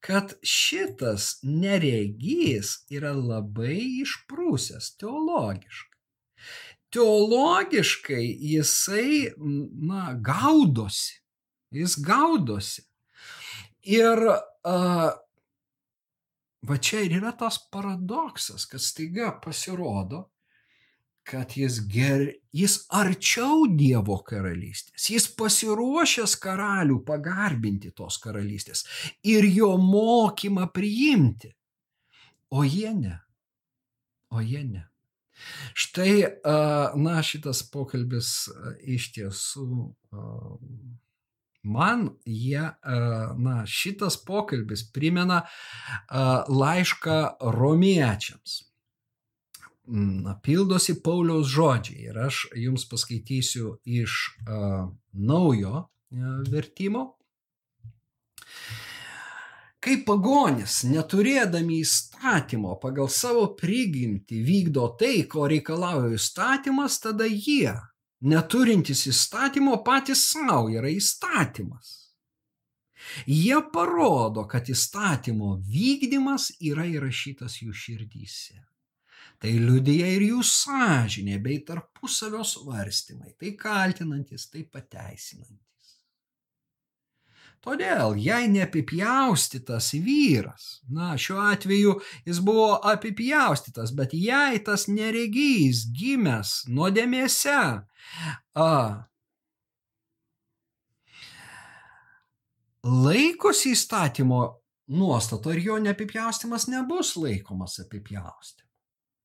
kad 0.00 0.36
šitas 0.46 1.40
neregys 1.42 2.84
yra 2.94 3.10
labai 3.16 3.80
išprūsęs 4.04 4.92
teologiškai. 5.00 5.96
Teologiškai 6.94 8.24
jisai, 8.54 9.34
na, 9.90 10.12
gaudosi. 10.14 11.18
Jis 11.74 11.98
gaudosi. 12.00 12.86
Ir 13.82 14.22
uh, 14.28 15.10
va 16.68 16.76
čia 16.78 17.02
ir 17.04 17.18
yra 17.18 17.34
tas 17.36 17.58
paradoksas, 17.72 18.64
kad 18.70 18.82
staiga 18.82 19.34
pasirodo, 19.42 20.28
kad 21.28 21.52
jis, 21.56 21.80
ger, 21.92 22.24
jis 22.56 22.78
arčiau 22.94 23.66
Dievo 23.76 24.18
karalystės, 24.26 25.08
jis 25.12 25.28
pasiruošęs 25.36 26.36
karalių 26.40 27.02
pagarbinti 27.06 27.92
tos 27.96 28.16
karalystės 28.22 28.84
ir 29.26 29.46
jo 29.52 29.74
mokymą 29.82 30.68
priimti, 30.74 31.52
o 32.50 32.64
jie 32.64 32.94
ne. 32.96 33.18
O 34.32 34.44
jie 34.44 34.62
ne. 34.64 34.84
Štai, 35.78 36.14
na, 36.98 37.18
šitas 37.22 37.62
pokalbis 37.72 38.48
iš 38.82 39.12
tiesų 39.14 39.66
man 41.68 42.08
jie, 42.26 42.64
na, 43.44 43.58
šitas 43.68 44.18
pokalbis 44.26 44.82
primena 44.94 45.44
laišką 46.10 47.20
romiečiams 47.54 48.64
na, 49.88 50.34
pildosi 50.44 50.98
Pauliaus 51.02 51.48
žodžiai. 51.52 52.08
Ir 52.10 52.18
aš 52.28 52.46
jums 52.56 52.84
paskaitysiu 52.90 53.76
iš 53.84 54.18
uh, 54.44 54.88
naujo 55.12 55.74
uh, 55.84 55.88
vertimo. 56.50 57.14
Kai 59.78 60.00
pagonis, 60.04 60.80
neturėdami 60.90 61.78
įstatymo, 61.84 62.74
pagal 62.82 63.06
savo 63.14 63.44
prigimtį 63.56 64.40
vykdo 64.42 64.88
tai, 64.98 65.22
ko 65.30 65.46
reikalauja 65.48 66.16
įstatymas, 66.16 66.98
tada 67.04 67.28
jie, 67.30 67.76
neturintys 68.26 69.06
įstatymo, 69.12 69.78
patys 69.86 70.26
savo 70.32 70.66
yra 70.74 70.90
įstatymas. 70.90 71.94
Jie 73.30 73.60
parodo, 73.72 74.44
kad 74.50 74.66
įstatymo 74.68 75.54
vykdymas 75.62 76.50
yra 76.58 76.84
įrašytas 76.90 77.60
jų 77.62 77.72
širdyse. 77.72 78.58
Tai 79.38 79.54
liudija 79.54 80.08
ir 80.16 80.24
jų 80.32 80.42
sąžinė 80.42 81.38
bei 81.42 81.60
tarpusavio 81.66 82.42
svarstymai, 82.42 83.36
tai 83.38 83.54
kaltinantis, 83.58 84.48
tai 84.50 84.64
pateisinantis. 84.66 85.68
Todėl, 87.62 88.14
jei 88.22 88.46
neapipjaustytas 88.50 89.92
vyras, 90.02 90.66
na, 90.94 91.12
šiuo 91.18 91.40
atveju 91.42 91.96
jis 92.26 92.38
buvo 92.46 92.76
apipjaustytas, 92.86 93.94
bet 93.98 94.14
jei 94.14 94.58
tas 94.66 94.86
neregys 94.90 95.84
gimęs 95.94 96.60
nuodėmėse, 96.70 97.58
a, 98.58 98.70
laikosi 102.86 103.74
įstatymo 103.74 104.44
nuostato 104.98 105.50
ir 105.54 105.66
jo 105.66 105.82
neapipjaustimas 105.82 106.70
nebus 106.70 107.16
laikomas 107.18 107.78
apipjaustimu. 107.82 108.67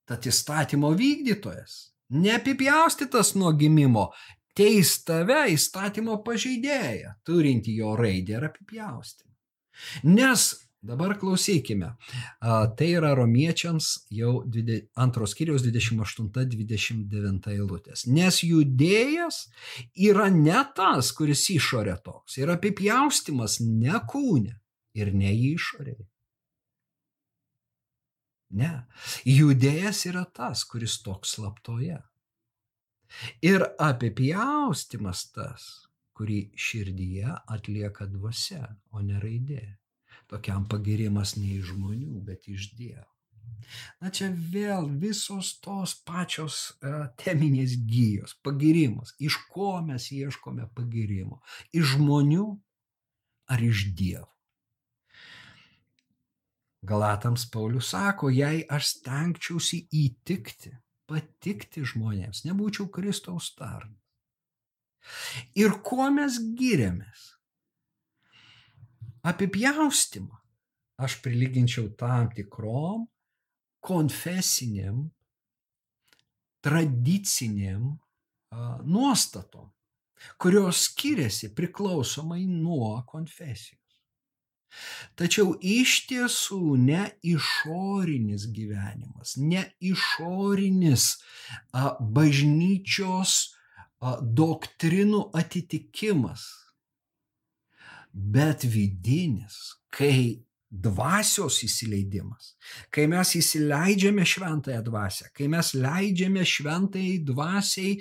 Tad 0.08 0.26
įstatymo 0.28 0.90
vykdytojas, 0.98 1.76
neapipjaustytas 2.12 3.34
nuo 3.40 3.54
gimimo, 3.56 4.10
teis 4.56 4.98
tave 5.06 5.46
įstatymo 5.54 6.18
pažeidėją, 6.26 7.16
turinti 7.26 7.76
jo 7.78 7.94
raidę 7.98 8.36
ir 8.38 8.50
apipjaustymą. 8.50 9.32
Nes 10.04 10.52
Dabar 10.84 11.14
klausykime. 11.18 11.94
Tai 12.76 12.88
yra 12.92 13.14
romiečiams 13.16 13.86
jau 14.12 14.44
antros 15.00 15.32
kiriaus 15.32 15.64
28-29 15.64 17.48
eilutės. 17.54 18.04
Nes 18.04 18.42
judėjas 18.44 19.46
yra 19.96 20.28
ne 20.28 20.60
tas, 20.76 21.08
kuris 21.16 21.46
išorė 21.54 21.96
toks. 22.04 22.36
Yra 22.42 22.58
apipjaustimas 22.60 23.62
ne 23.64 23.96
kūne 24.10 24.58
ir 25.00 25.14
ne 25.16 25.32
išorėje. 25.54 26.04
Ne. 28.54 28.72
Judėjas 29.26 30.04
yra 30.10 30.24
tas, 30.36 30.64
kuris 30.68 31.00
toks 31.02 31.36
slaptoje. 31.36 32.00
Ir 33.46 33.64
apipjaustimas 33.82 35.28
tas, 35.34 35.70
kurį 36.14 36.40
širdyje 36.66 37.34
atlieka 37.56 38.06
dvasia, 38.10 38.66
o 38.94 39.02
ne 39.02 39.18
raidė 39.22 39.64
tokiam 40.26 40.64
pagirimas 40.68 41.36
ne 41.36 41.58
iš 41.58 41.72
žmonių, 41.72 42.22
bet 42.26 42.48
iš 42.50 42.72
Dievo. 42.78 43.10
Na 44.02 44.10
čia 44.12 44.28
vėl 44.52 44.88
visos 45.00 45.54
tos 45.64 45.94
pačios 46.08 46.58
uh, 46.82 47.06
teminės 47.20 47.76
gyjos, 47.88 48.34
pagirimas. 48.44 49.14
Iš 49.20 49.38
ko 49.52 49.78
mes 49.86 50.10
ieškome 50.12 50.68
pagirimo? 50.76 51.40
Iš 51.72 51.96
žmonių 51.96 52.46
ar 53.54 53.64
iš 53.64 53.88
Dievo? 53.96 54.33
Galatams 56.84 57.46
Paulius 57.50 57.92
sako, 57.94 58.30
jei 58.30 58.64
aš 58.68 58.90
stengčiausi 58.98 59.84
įtikti, 60.04 60.74
patikti 61.08 61.84
žmonėms, 61.84 62.44
nebūčiau 62.48 62.90
Kristaus 62.92 63.52
tarnas. 63.56 64.00
Ir 65.56 65.80
kuo 65.84 66.08
mes 66.12 66.38
giriamės? 66.56 67.34
apipjaustymą 69.24 70.36
aš 71.00 71.18
prilyginčiau 71.24 71.88
tam 71.98 72.28
tikrom 72.36 73.06
konfesiniam, 73.84 75.08
tradiciniam 76.64 77.90
nuostatom, 78.84 79.72
kurios 80.40 80.84
skiriasi 80.88 81.50
priklausomai 81.56 82.44
nuo 82.46 83.02
konfesijos. 83.08 83.83
Tačiau 85.18 85.54
iš 85.60 86.04
tiesų 86.10 86.76
ne 86.80 87.06
išorinis 87.22 88.48
gyvenimas, 88.54 89.36
ne 89.38 89.66
išorinis 89.80 91.14
a, 91.72 91.94
bažnyčios 92.00 93.38
a, 94.00 94.18
doktrinų 94.20 95.28
atitikimas 95.36 96.48
bet 98.14 98.64
vidinis, 98.64 99.74
kai 99.90 100.44
dvasios 100.70 101.60
įsileidimas, 101.66 102.54
kai 102.94 103.06
mes 103.10 103.34
įsileidžiame 103.38 104.24
šventąją 104.26 104.82
dvasę, 104.86 105.28
kai 105.34 105.46
mes 105.50 105.72
leidžiame 105.78 106.42
šventai 106.46 107.20
dvasiai 107.26 107.98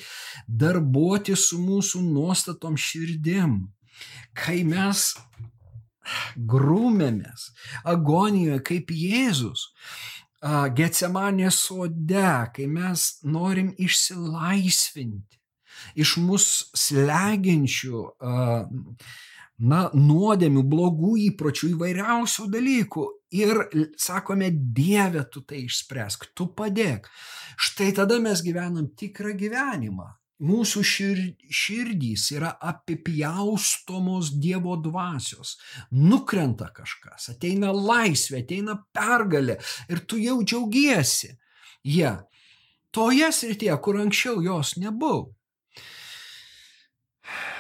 darbuoti 0.48 1.36
su 1.38 1.60
mūsų 1.62 2.02
nuostatom 2.08 2.78
širdim, 2.78 3.60
kai 4.38 4.64
mes 4.66 5.12
grūmėmės 6.38 7.52
agonijoje 7.84 8.64
kaip 8.72 8.92
Jėzus, 8.96 9.70
Getsemanės 10.76 11.62
sode, 11.70 12.32
kai 12.52 12.66
mes 12.68 13.06
norim 13.24 13.70
išsilaisvinti 13.80 15.40
iš 16.00 16.18
mūsų 16.20 16.80
slegiančių 16.80 18.02
na, 19.64 19.80
nuodėmių, 19.94 20.64
blogų 20.68 21.14
įpročių, 21.30 21.70
įvairiausių 21.78 22.48
dalykų. 22.52 23.06
Ir 23.40 23.62
sakome, 23.98 24.50
Dieve, 24.52 25.24
tu 25.32 25.42
tai 25.48 25.64
išspręsk, 25.64 26.32
tu 26.38 26.50
padėk. 26.58 27.08
Štai 27.58 27.92
tada 27.96 28.20
mes 28.22 28.44
gyvenam 28.46 28.90
tikrą 28.98 29.34
gyvenimą. 29.38 30.10
Mūsų 30.44 30.84
šir, 30.84 31.22
širdys 31.48 32.28
yra 32.36 32.52
apipjaustomos 32.60 34.34
Dievo 34.44 34.76
dvasios. 34.84 35.56
Nukrenta 35.96 36.68
kažkas, 36.76 37.30
ateina 37.32 37.72
laisvė, 37.72 38.44
ateina 38.44 38.76
pergalė 38.96 39.58
ir 39.88 40.04
tu 40.04 40.20
jau 40.20 40.42
džiaugiesi. 40.44 41.36
Jie. 41.84 42.04
Ja. 42.04 42.14
Toje 42.94 43.32
srityje, 43.34 43.74
kur 43.82 43.98
anksčiau 44.04 44.42
jos 44.46 44.76
nebuvo. 44.78 45.32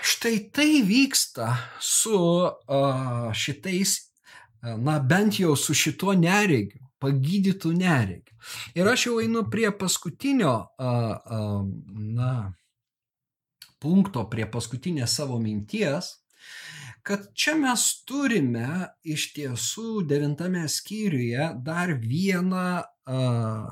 Štai 0.03 0.35
tai 0.53 0.83
vyksta 0.85 1.47
su 1.81 2.17
uh, 2.19 3.31
šitais, 3.33 3.95
na 4.61 4.99
bent 4.99 5.39
jau 5.39 5.55
su 5.57 5.73
šituo 5.73 6.13
neregiu, 6.19 6.83
pagydytų 7.01 7.71
neregiu. 7.79 8.35
Ir 8.77 8.91
aš 8.91 9.07
jau 9.07 9.15
einu 9.23 9.45
prie 9.49 9.71
paskutinio, 9.73 10.53
na, 10.77 12.33
punkto, 13.83 14.23
prie 14.31 14.47
paskutinės 14.49 15.17
savo 15.19 15.39
minties, 15.43 16.13
kad 17.03 17.27
čia 17.35 17.57
mes 17.59 17.83
turime 18.07 18.69
iš 19.03 19.27
tiesų 19.35 20.05
devintame 20.07 20.63
skyriuje 20.71 21.49
dar 21.65 21.91
vieną 21.99 22.67
uh, 22.79 23.67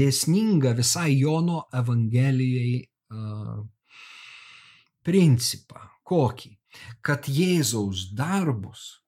dėsningą 0.00 0.72
visai 0.80 1.12
Jono 1.20 1.66
Evangelijai 1.76 2.80
uh, 2.80 3.60
principą. 5.04 5.86
Kokį? 6.02 6.56
Kad 7.04 7.28
Jėzaus 7.28 8.08
darbus 8.16 9.02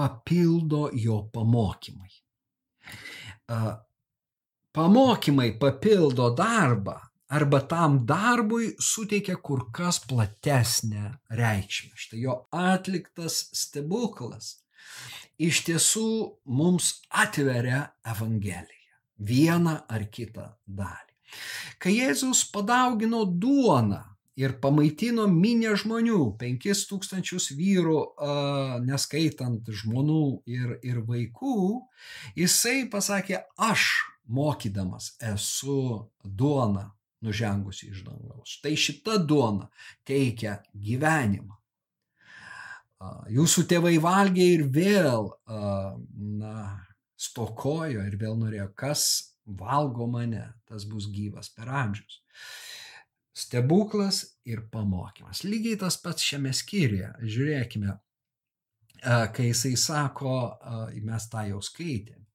papildo 0.00 0.88
jo 0.92 1.22
pamokymai. 1.32 2.12
Pamokymai 4.72 5.50
papildo 5.58 6.30
darbą 6.34 6.96
arba 7.30 7.60
tam 7.60 8.00
darbui 8.06 8.74
suteikia 8.82 9.36
kur 9.38 9.68
kas 9.72 10.00
platesnę 10.10 11.14
reikšmę. 11.30 11.94
Štai 11.94 12.24
jo 12.24 12.36
atliktas 12.50 13.44
stebuklas 13.54 14.56
iš 15.40 15.62
tiesų 15.68 16.10
mums 16.50 16.98
atveria 17.08 17.86
Evangeliją. 18.04 18.76
Vieną 19.20 19.76
ar 19.88 20.06
kitą 20.12 20.46
dalį. 20.66 21.14
Kai 21.80 21.92
Jėzus 21.96 22.42
padaugino 22.52 23.22
duoną 23.24 24.00
ir 24.40 24.56
pamaitino 24.62 25.26
minę 25.30 25.74
žmonių, 25.78 26.20
penkis 26.40 26.86
tūkstančius 26.88 27.50
vyrų, 27.56 27.98
neskaitant 28.86 29.68
žmonų 29.82 30.24
ir, 30.50 30.78
ir 30.82 31.02
vaikų, 31.06 31.58
jisai 32.40 32.88
pasakė, 32.90 33.44
aš 33.60 33.86
mokydamas 34.30 35.12
esu 35.32 36.08
duona 36.24 36.88
nužengusi 37.24 37.90
iš 37.90 38.04
dangaus. 38.06 38.58
Tai 38.62 38.72
šita 38.76 39.18
duona 39.22 39.68
teikia 40.08 40.58
gyvenimą. 40.74 41.56
Jūsų 43.32 43.64
tėvai 43.68 43.94
valgė 44.02 44.46
ir 44.58 44.66
vėl, 44.68 45.30
na, 46.40 46.54
stokojo 47.20 48.04
ir 48.04 48.16
vėl 48.20 48.36
norėjo, 48.40 48.68
kas 48.76 49.04
valgo 49.44 50.06
mane, 50.08 50.44
tas 50.68 50.84
bus 50.88 51.08
gyvas 51.12 51.48
per 51.52 51.68
amžius. 51.68 52.20
Stebuklas 53.40 54.22
ir 54.44 54.66
pamokymas. 54.72 55.44
Lygiai 55.48 55.78
tas 55.80 55.96
pats 56.02 56.24
šiame 56.26 56.52
skyriuje. 56.56 57.12
Žiūrėkime, 57.24 57.94
kai 59.36 59.46
jisai 59.48 59.76
sako, 59.80 60.36
mes 61.00 61.28
tą 61.32 61.46
jau 61.48 61.60
skaitėme. 61.64 62.26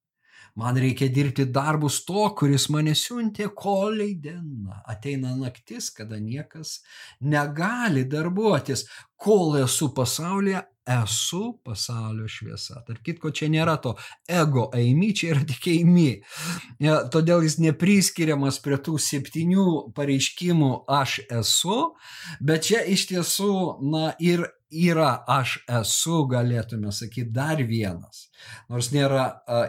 Man 0.56 0.78
reikia 0.80 1.10
dirbti 1.12 1.45
darbus 1.51 1.97
to, 2.08 2.30
kuris 2.39 2.70
mane 2.72 2.93
siuntė 2.95 3.49
koliai 3.60 4.14
diena. 4.24 4.78
Ateina 4.88 5.34
naktis, 5.36 5.89
kada 5.91 6.16
niekas 6.16 6.78
negali 7.20 8.06
darbuotis. 8.08 8.86
Kol 9.20 9.58
esu 9.60 9.89
pasaulyje, 9.95 10.62
esu 10.86 11.60
pasaulio 11.66 12.30
šviesa. 12.32 12.80
Tark 12.88 13.03
kitko, 13.03 13.34
čia 13.36 13.49
nėra 13.51 13.76
to 13.84 13.95
ego 14.32 14.70
eimi, 14.76 15.12
čia 15.18 15.34
yra 15.34 15.43
tik 15.49 15.68
eimi. 15.74 16.10
Ja, 16.80 17.01
todėl 17.12 17.43
jis 17.43 17.58
nepriskiriamas 17.60 18.62
prie 18.64 18.80
tų 18.80 18.95
septynių 19.01 19.68
pareiškimų 19.97 20.72
aš 21.01 21.20
esu, 21.41 21.80
bet 22.39 22.70
čia 22.70 22.86
iš 22.95 23.10
tiesų, 23.12 23.56
na 23.91 24.14
ir 24.24 24.47
yra 24.72 25.24
aš 25.30 25.57
esu, 25.82 26.26
galėtume 26.30 26.91
sakyti, 26.93 27.32
dar 27.34 27.61
vienas. 27.63 28.30
Nors 28.70 28.91
nėra 28.93 29.26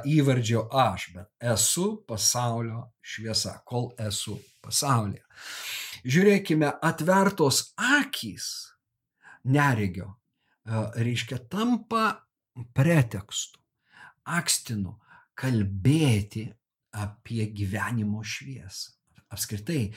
įvardžio 0.09 0.66
aš, 0.72 1.11
bet 1.14 1.53
esu 1.55 1.88
pasaulio 2.09 2.86
šviesa, 3.01 3.61
kol 3.68 3.92
esu 4.01 4.38
pasaulyje. 4.64 5.22
Žiūrėkime, 6.07 6.70
atvertos 6.86 7.72
akys 7.76 8.49
neregio 9.44 10.14
reiškia 10.97 11.38
tampa 11.51 12.09
pretekstu, 12.74 13.61
akstinu 14.24 14.97
kalbėti 15.36 16.49
apie 16.97 17.47
gyvenimo 17.53 18.22
šviesą. 18.24 18.95
Apskritai, 19.35 19.89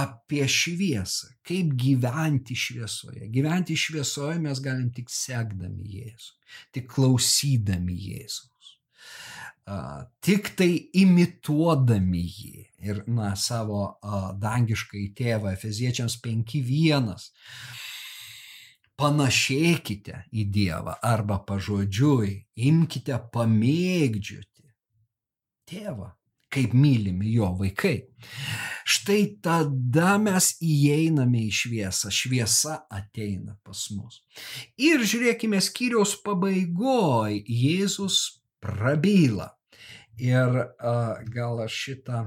apie 0.00 0.46
šviesą, 0.48 1.34
kaip 1.44 1.74
gyventi 1.76 2.56
šviesoje. 2.56 3.26
Gyventi 3.28 3.76
šviesoje 3.76 4.38
mes 4.40 4.62
galim 4.64 4.88
tik 4.96 5.12
sekdami 5.12 5.84
Jėzų, 5.92 6.32
tik 6.72 6.88
klausydami 6.94 7.98
Jėzaus, 8.06 8.72
tik 10.24 10.54
tai 10.56 10.70
imituodami 11.02 12.24
jį. 12.24 12.64
Ir, 12.88 13.02
na, 13.12 13.34
savo 13.36 13.98
dangiškai 14.40 15.10
tėvą, 15.18 15.52
Efeziečiams 15.58 16.16
5.1 16.24 17.12
panašėkite 18.98 20.24
į 20.32 20.44
Dievą 20.54 20.96
arba 21.06 21.38
pažodžiui, 21.46 22.30
imkite 22.70 23.18
pamėgdžioti 23.34 24.64
tėvą, 25.68 26.14
kaip 26.52 26.74
mylimi 26.74 27.32
jo 27.34 27.50
vaikai. 27.58 27.96
Štai 28.88 29.20
tada 29.44 30.16
mes 30.22 30.50
įeiname 30.64 31.44
į 31.46 31.52
šviesą, 31.60 32.12
šviesa 32.14 32.80
ateina 32.90 33.58
pas 33.64 33.84
mus. 33.94 34.22
Ir 34.80 35.04
žiūrėkime 35.04 35.60
skyriaus 35.62 36.16
pabaigoje, 36.24 37.42
Jėzus 37.44 38.20
prabyla. 38.64 39.52
Ir 40.18 40.56
a, 40.58 40.94
gal 41.30 41.60
aš 41.62 41.76
šitą, 41.84 42.22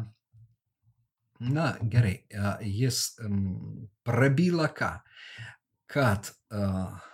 na 1.52 1.72
gerai, 1.82 2.22
a, 2.32 2.56
jis 2.64 3.10
m, 3.26 3.90
prabyla 4.08 4.70
ką? 4.78 4.94
kad 5.92 6.32
uh, 6.52 7.11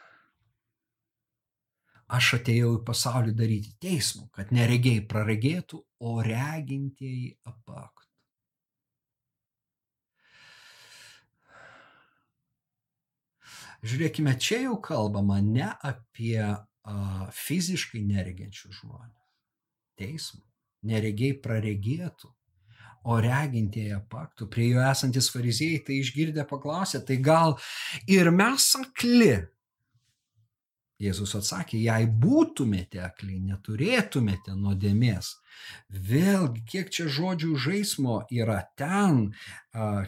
aš 2.08 2.34
atėjau 2.40 2.74
į 2.78 2.84
pasaulį 2.88 3.34
daryti 3.36 3.74
teismų, 3.84 4.30
kad 4.36 4.54
neregiai 4.56 5.04
praregėtų, 5.12 5.82
o 6.00 6.18
regintieji 6.24 7.34
apaktų. 7.48 8.06
Žiūrėkime, 13.88 14.34
čia 14.42 14.64
jau 14.66 14.80
kalbama 14.82 15.38
ne 15.44 15.68
apie 15.86 16.42
uh, 16.42 17.28
fiziškai 17.36 18.02
neregiančius 18.08 18.80
žmonės. 18.82 19.28
Teismų. 19.98 20.42
Neregiai 20.88 21.36
praregėtų, 21.42 22.30
o 23.08 23.18
regintieji 23.24 23.94
apaktų. 23.98 24.48
Prie 24.52 24.72
jo 24.74 24.82
esantis 24.84 25.30
fariziejai 25.34 25.84
tai 25.88 26.00
išgirdę 26.02 26.46
paklausė, 26.50 27.02
tai 27.06 27.20
gal 27.24 27.58
ir 28.10 28.32
mes 28.34 28.68
akli. 28.80 29.36
Jėzus 30.98 31.36
atsakė, 31.38 31.78
jei 31.78 32.08
būtumėte 32.10 33.02
akli, 33.06 33.36
neturėtumėte 33.46 34.56
nuodėmės. 34.58 35.36
Vėlgi, 35.94 36.64
kiek 36.72 36.90
čia 36.94 37.06
žodžių 37.06 37.58
žaismo 37.62 38.22
yra 38.34 38.64
ten, 38.80 39.28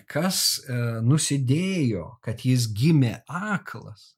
kas 0.09 0.63
nusidėjo, 1.05 2.15
kad 2.25 2.41
jis 2.45 2.65
gimė 2.73 3.19
aklas. 3.27 4.15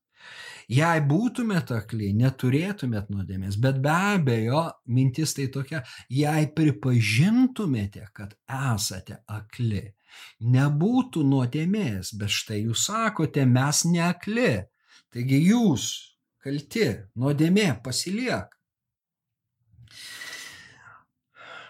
Jei 0.72 1.01
būtumėt 1.03 1.74
akli, 1.76 2.13
neturėtumėt 2.15 3.09
nuodėmės, 3.11 3.57
bet 3.59 3.82
be 3.84 3.91
abejo, 3.91 4.61
mintis 4.88 5.34
tai 5.36 5.49
tokia, 5.51 5.82
jei 6.07 6.45
pripažintumėte, 6.55 8.05
kad 8.15 8.38
esate 8.47 9.17
akli, 9.28 9.89
nebūtų 10.39 11.26
nuodėmės, 11.28 12.13
bet 12.15 12.32
štai 12.32 12.61
jūs 12.61 12.86
sakote, 12.88 13.43
mes 13.43 13.84
neakli. 13.91 14.53
Taigi 15.11 15.41
jūs 15.49 16.11
kalti, 16.43 16.87
nuodėmė 17.15 17.69
pasiliek. 17.85 18.57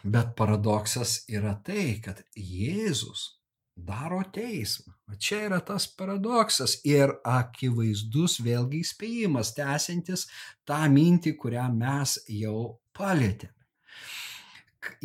Bet 0.01 0.34
paradoksas 0.38 1.22
yra 1.30 1.53
tai, 1.65 1.99
kad 2.01 2.24
Jėzus 2.34 3.28
daro 3.76 4.22
teismą. 4.34 4.95
Čia 5.19 5.43
yra 5.49 5.59
tas 5.65 5.86
paradoksas 5.97 6.80
ir 6.88 7.13
akivaizdus 7.28 8.39
vėlgi 8.41 8.82
įspėjimas, 8.86 9.53
tęsiantis 9.57 10.28
tą 10.65 10.82
mintį, 10.89 11.36
kurią 11.38 11.67
mes 11.76 12.17
jau 12.32 12.80
palėtėme. 12.97 13.53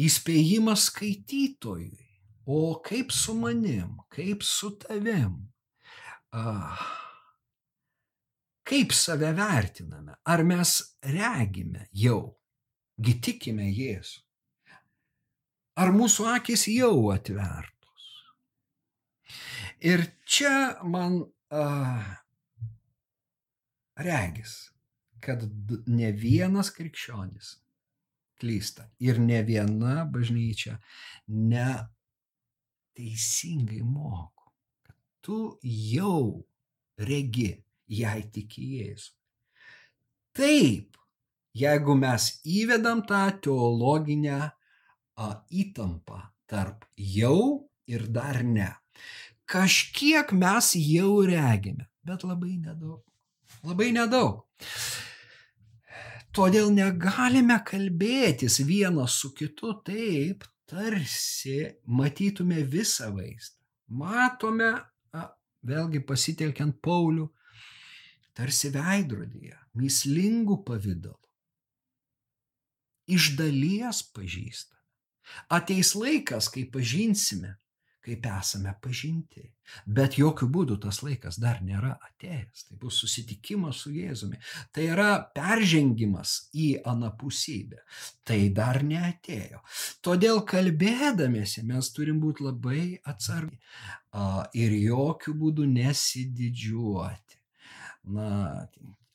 Įspėjimas 0.00 0.88
skaitytojui. 0.90 1.96
O 2.46 2.78
kaip 2.80 3.10
su 3.12 3.34
manim, 3.34 3.98
kaip 4.08 4.44
su 4.46 4.70
tavim? 4.78 5.34
Ah, 6.32 6.78
kaip 8.66 8.94
save 8.94 9.32
vertiname? 9.36 10.16
Ar 10.26 10.42
mes 10.44 10.78
regime 11.06 11.86
jau, 11.94 12.36
gitikime 12.98 13.68
Jėzų? 13.70 14.22
Ar 15.76 15.92
mūsų 15.92 16.24
akis 16.32 16.66
jau 16.72 17.10
atvert? 17.12 17.72
Ir 19.84 20.06
čia 20.24 20.80
man 20.88 21.18
uh, 21.52 22.06
regis, 24.00 24.72
kad 25.20 25.44
ne 25.86 26.12
vienas 26.16 26.72
krikščionis 26.72 27.58
klysta 28.40 28.88
ir 29.00 29.18
ne 29.20 29.42
viena 29.44 30.04
bažnyčia 30.12 30.80
neteisingai 31.28 33.82
moko, 33.84 34.52
kad 34.84 34.96
tu 35.20 35.58
jau 35.62 36.44
regi, 36.96 37.65
jei 37.88 38.22
tikėjai. 38.34 38.96
Taip, 40.36 40.96
jeigu 41.56 41.96
mes 41.96 42.28
įvedam 42.44 43.02
tą 43.08 43.24
teologinę 43.44 44.40
a, 44.44 45.28
įtampą 45.48 46.20
tarp 46.46 46.84
jau 46.96 47.68
ir 47.88 48.06
dar 48.12 48.42
ne, 48.44 48.68
kažkiek 49.48 50.32
mes 50.36 50.74
jau 50.76 51.22
regime, 51.26 51.88
bet 52.04 52.26
labai 52.26 52.58
nedaug. 52.60 53.02
Labai 53.66 53.92
nedaug. 53.94 54.44
Todėl 56.36 56.68
negalime 56.74 57.56
kalbėtis 57.64 58.60
vienas 58.68 59.16
su 59.22 59.32
kitu 59.32 59.72
taip, 59.86 60.44
tarsi 60.68 61.62
matytume 61.88 62.60
visą 62.68 63.08
vaizdą. 63.14 63.56
Matome, 63.96 64.68
a, 65.16 65.22
vėlgi 65.64 66.02
pasitelkiant 66.04 66.76
Paulių, 66.84 67.30
tarsi 68.36 68.70
veidrodyje, 68.74 69.56
mislingų 69.80 70.60
pavydalų. 70.66 71.22
Iš 73.16 73.34
dalies 73.38 74.02
pažįstame. 74.14 74.82
Ateis 75.54 75.92
laikas, 75.98 76.48
kai 76.50 76.66
pažinsime 76.70 77.54
kaip 78.06 78.26
esame 78.30 78.72
pažinti. 78.82 79.44
Bet 79.98 80.14
jokių 80.20 80.46
būdų 80.54 80.76
tas 80.84 81.00
laikas 81.02 81.40
dar 81.42 81.58
nėra 81.66 81.96
atėjęs. 82.08 82.66
Tai 82.68 82.76
bus 82.82 83.00
susitikimas 83.02 83.80
su 83.82 83.90
Jėzumi. 83.94 84.38
Tai 84.74 84.84
yra 84.92 85.08
peržengimas 85.34 86.36
į 86.54 86.68
anapusybę. 86.86 87.82
Tai 88.26 88.38
dar 88.54 88.82
neatėjo. 88.86 89.62
Todėl 90.06 90.44
kalbėdamėsi 90.46 91.66
mes 91.66 91.90
turim 91.96 92.22
būti 92.22 92.46
labai 92.46 92.84
atsargiai 93.10 93.58
ir 94.54 94.78
jokių 94.84 95.34
būdų 95.42 95.66
nesididžiuoti. 95.72 97.42
Na, 98.06 98.66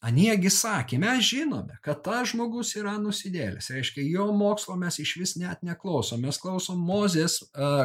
Aniegi 0.01 0.49
sakė, 0.49 0.97
mes 0.97 1.19
žinome, 1.27 1.75
kad 1.85 1.99
tas 2.01 2.31
žmogus 2.31 2.71
yra 2.73 2.95
nusidėlis. 2.97 3.67
Reiškia, 3.69 4.01
jo 4.09 4.31
mokslo 4.33 4.73
mes 4.81 4.97
iš 5.03 5.11
vis 5.19 5.35
net 5.37 5.61
neklausom. 5.61 6.23
Mes 6.25 6.39
klausom 6.41 6.81
Mozės, 6.81 7.37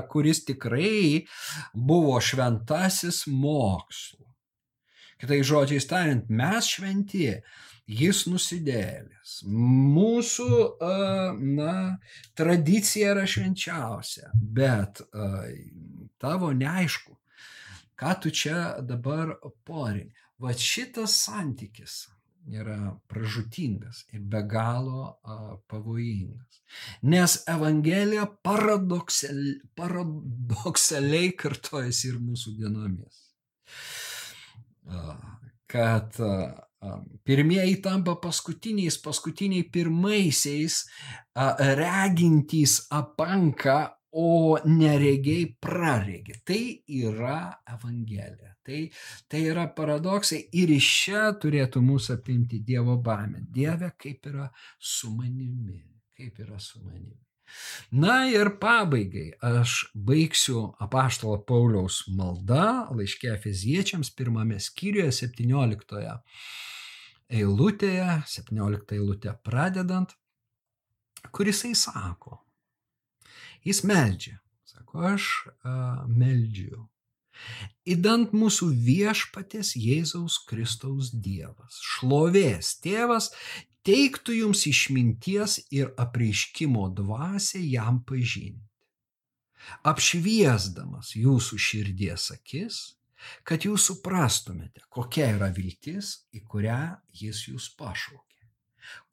kuris 0.08 0.40
tikrai 0.48 1.26
buvo 1.76 2.16
šventasis 2.24 3.26
mokslo. 3.28 4.24
Kitai 5.20 5.42
žodžiai 5.44 5.84
tariant, 5.92 6.32
mes 6.32 6.72
šventi, 6.72 7.28
jis 7.84 8.24
nusidėlis. 8.32 9.38
Mūsų, 9.52 10.50
na, 11.60 11.76
tradicija 12.36 13.12
yra 13.12 13.28
švenčiausia, 13.28 14.32
bet 14.40 15.04
tavo 16.16 16.54
neaišku, 16.56 17.12
ką 18.00 18.20
tu 18.24 18.32
čia 18.32 18.78
dabar 18.80 19.36
porini. 19.68 20.16
Va 20.42 20.52
šitas 20.52 21.14
santykis 21.24 22.04
yra 22.52 22.96
pražutingas 23.10 24.04
ir 24.14 24.20
be 24.20 24.42
galo 24.46 25.06
a, 25.22 25.56
pavojingas. 25.66 26.60
Nes 27.02 27.38
Evangelija 27.50 28.26
paradoksal, 28.44 29.40
paradoksaliai 29.74 31.32
kartojasi 31.38 32.12
ir 32.12 32.20
mūsų 32.22 32.54
dienomis. 32.60 33.24
A, 34.86 35.16
kad 35.66 36.20
a, 36.22 36.36
pirmieji 37.26 37.80
tampa 37.82 38.14
paskutiniais, 38.22 38.98
paskutiniai 39.02 39.66
pirmaisiais, 39.72 40.84
regintys 41.80 42.78
apanka, 42.94 43.95
o 44.16 44.58
neregiai 44.64 45.46
praregi. 45.60 46.40
Tai 46.44 46.62
yra 47.02 47.40
Evangelija. 47.74 48.54
Tai, 48.66 48.80
tai 49.30 49.42
yra 49.46 49.68
paradoksai 49.70 50.40
ir 50.58 50.72
iš 50.74 50.88
čia 51.04 51.26
turėtų 51.42 51.82
mūsų 51.86 52.16
apimti 52.16 52.58
Dievo 52.66 52.96
baimė. 52.98 53.44
Dieve, 53.54 53.92
kaip 54.00 54.26
yra 54.26 54.48
su 54.78 55.12
manimi, 55.14 55.78
kaip 56.16 56.40
yra 56.42 56.58
su 56.58 56.80
manimi. 56.82 57.20
Na 57.94 58.24
ir 58.26 58.56
pabaigai 58.58 59.28
aš 59.38 59.76
baigsiu 60.08 60.64
apaštalo 60.82 61.38
Pauliaus 61.46 62.00
malda 62.10 62.88
laiškė 62.90 63.30
Efeziečiams 63.36 64.10
pirmame 64.18 64.58
skyriuje 64.58 65.12
17 65.20 66.16
eilutėje, 67.38 68.08
17 68.34 68.98
eilutė 68.98 69.36
pradedant, 69.46 70.16
kurisai 71.30 71.74
sako, 71.78 72.40
jis 73.66 73.82
meldžia, 73.86 74.38
sako, 74.68 75.02
aš 75.14 75.30
a, 75.62 76.04
meldžiu. 76.08 76.86
Įdant 77.86 78.32
mūsų 78.32 78.70
viešpatės 78.86 79.74
Jėzaus 79.76 80.38
Kristaus 80.48 81.10
Dievas, 81.12 81.76
šlovės 81.84 82.76
tėvas, 82.80 83.30
teiktų 83.86 84.38
jums 84.40 84.64
išminties 84.70 85.60
ir 85.74 85.92
apreiškimo 86.00 86.88
dvasę 86.96 87.60
jam 87.60 88.00
pažinti, 88.08 88.64
apšviesdamas 89.86 91.12
jūsų 91.18 91.58
širdies 91.60 92.30
akis, 92.34 92.80
kad 93.46 93.64
jūs 93.66 93.88
suprastumėte, 93.90 94.82
kokia 94.92 95.30
yra 95.36 95.50
viltis, 95.54 96.26
į 96.34 96.42
kurią 96.46 96.80
jis 97.20 97.46
jūs 97.50 97.68
pašaukė, 97.78 98.48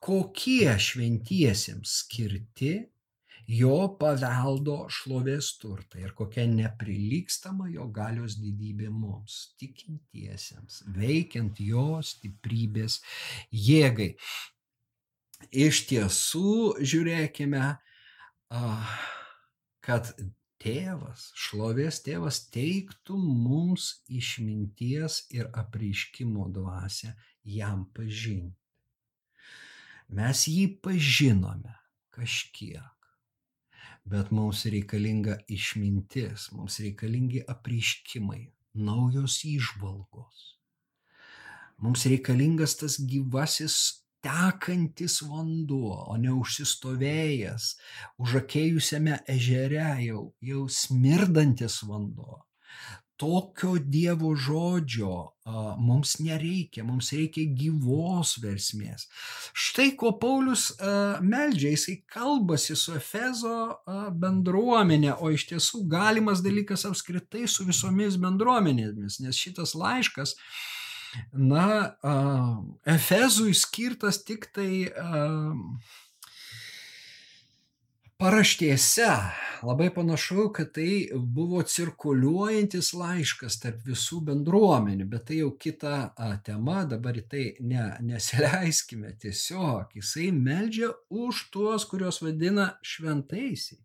kokie 0.04 0.74
šventiesiems 0.88 2.00
skirti 2.04 2.74
jo 3.48 3.78
paveldo 4.00 4.84
šlovės 4.92 5.54
turtai 5.62 6.04
ir 6.06 6.14
kokia 6.18 6.46
neprilykstama 6.50 7.70
jo 7.74 7.88
galios 7.94 8.38
didybė 8.42 8.90
mums, 8.94 9.56
tikintiesiems, 9.60 10.84
veikiant 10.96 11.60
jo 11.60 12.00
stiprybės 12.04 13.02
jėgai. 13.52 14.14
Iš 15.52 15.84
tiesų, 15.90 16.54
žiūrėkime, 16.80 17.66
kad 19.84 20.14
tėvas, 20.64 21.28
šlovės 21.36 22.00
tėvas 22.06 22.46
teiktų 22.54 23.18
mums 23.20 23.90
išminties 24.08 25.26
ir 25.36 25.50
apreiškimo 25.52 26.48
dvasę 26.56 27.12
jam 27.44 27.84
pažinti. 27.96 28.56
Mes 30.14 30.46
jį 30.48 30.68
pažinome 30.84 31.74
kažkiek, 32.14 33.03
bet 34.06 34.32
mums 34.36 34.66
reikalinga 34.70 35.38
išmintis, 35.52 36.50
mums 36.56 36.80
reikalingi 36.84 37.44
apreiškimai, 37.54 38.44
naujos 38.74 39.40
įžvalgos. 39.48 40.50
Mums 41.84 42.06
reikalingas 42.08 42.78
tas 42.80 43.00
gyvasis 43.00 43.78
tekantis 44.24 45.20
vanduo, 45.28 45.98
o 46.08 46.16
ne 46.20 46.32
užsistovėjęs, 46.32 47.74
užakėjusiame 48.24 49.20
ežere 49.34 49.90
jau, 50.06 50.24
jau 50.40 50.64
smirdantis 50.72 51.82
vanduo. 51.88 52.40
Tokio 53.20 53.78
Dievo 53.78 54.34
žodžio 54.36 55.14
mums 55.80 56.16
nereikia, 56.20 56.84
mums 56.88 57.12
reikia 57.14 57.46
gyvos 57.56 58.36
versmės. 58.44 59.06
Štai 59.54 59.92
ko 60.00 60.14
Paulius 60.20 60.70
meldžia, 61.22 61.74
jisai 61.76 61.98
kalbasi 62.10 62.76
su 62.80 62.96
Efezo 62.98 63.58
bendruomenė, 64.20 65.14
o 65.20 65.32
iš 65.36 65.48
tiesų 65.52 65.84
galimas 65.92 66.42
dalykas 66.44 66.88
apskritai 66.90 67.46
su 67.48 67.68
visomis 67.70 68.18
bendruomenėmis, 68.22 69.20
nes 69.24 69.40
šitas 69.40 69.76
laiškas 69.78 70.36
na, 71.34 71.94
Efezui 72.90 73.54
skirtas 73.54 74.24
tik 74.26 74.50
tai 74.56 74.90
paraštėse. 78.22 79.10
Labai 79.64 79.88
panašu, 79.96 80.50
kad 80.56 80.74
tai 80.76 81.08
buvo 81.16 81.62
cirkuliuojantis 81.64 82.92
laiškas 83.00 83.62
tarp 83.62 83.86
visų 83.88 84.20
bendruomenių, 84.28 85.08
bet 85.14 85.30
tai 85.30 85.40
jau 85.40 85.54
kita 85.66 86.12
tema, 86.44 86.84
dabar 86.90 87.18
į 87.22 87.24
tai 87.32 87.46
ne, 87.64 87.88
nesileiskime 88.04 89.16
tiesiog. 89.24 89.96
Jisai 89.96 90.34
meldžia 90.36 90.92
už 91.08 91.48
tuos, 91.56 91.88
kuriuos 91.88 92.20
vadina 92.26 92.74
šventaisiais 92.84 93.82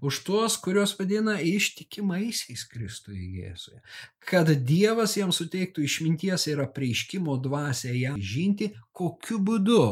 už 0.00 0.24
tuos, 0.24 0.56
kuriuos 0.56 0.96
vadina 0.98 1.36
ištikimaisiais 1.40 2.64
Kristui 2.70 3.38
Jėzuje. 3.38 3.80
Kad 4.26 4.50
Dievas 4.66 5.16
jam 5.18 5.32
suteiktų 5.34 5.84
išminties 5.86 6.48
ir 6.50 6.62
apreiškimo 6.64 7.36
dvasę 7.42 7.94
ją 7.94 8.16
žinti, 8.18 8.72
kokiu 8.96 9.38
būdu 9.38 9.82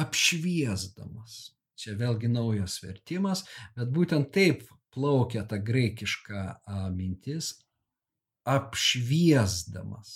apšviesdamas. 0.00 1.53
Čia 1.84 1.98
vėlgi 2.00 2.30
naujas 2.32 2.78
vertimas, 2.80 3.44
bet 3.76 3.90
būtent 3.92 4.30
taip 4.32 4.62
plaukia 4.94 5.42
ta 5.44 5.58
graikiška 5.60 6.40
a, 6.40 6.86
mintis 6.94 7.50
apšviesdamas. 8.48 10.14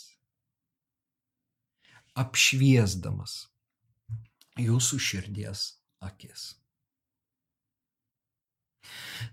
Apšviesdamas 2.19 3.35
jūsų 4.59 4.99
širdies 4.99 5.67
akis. 6.03 6.55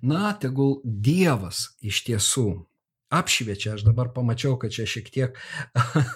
Na, 0.03 0.33
tegul 0.41 0.81
Dievas 0.83 1.69
iš 1.79 2.03
tiesų 2.09 2.49
apšviečia, 3.14 3.76
aš 3.76 3.86
dabar 3.86 4.12
pamačiau, 4.14 4.58
kad 4.60 4.74
čia 4.74 4.86
šiek 4.89 5.10
tiek 5.14 5.38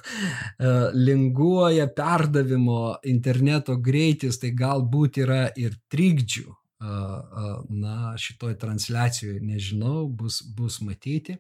linguoja 1.07 1.89
perdavimo 1.95 2.97
interneto 3.09 3.77
greitis, 3.77 4.39
tai 4.41 4.53
galbūt 4.57 5.21
yra 5.25 5.43
ir 5.59 5.77
trikdžių. 5.91 6.49
Na, 6.79 8.13
šitoj 8.15 8.53
transliacijoje 8.55 9.41
nežinau, 9.43 10.05
bus, 10.07 10.37
bus 10.55 10.77
matyti, 10.79 11.35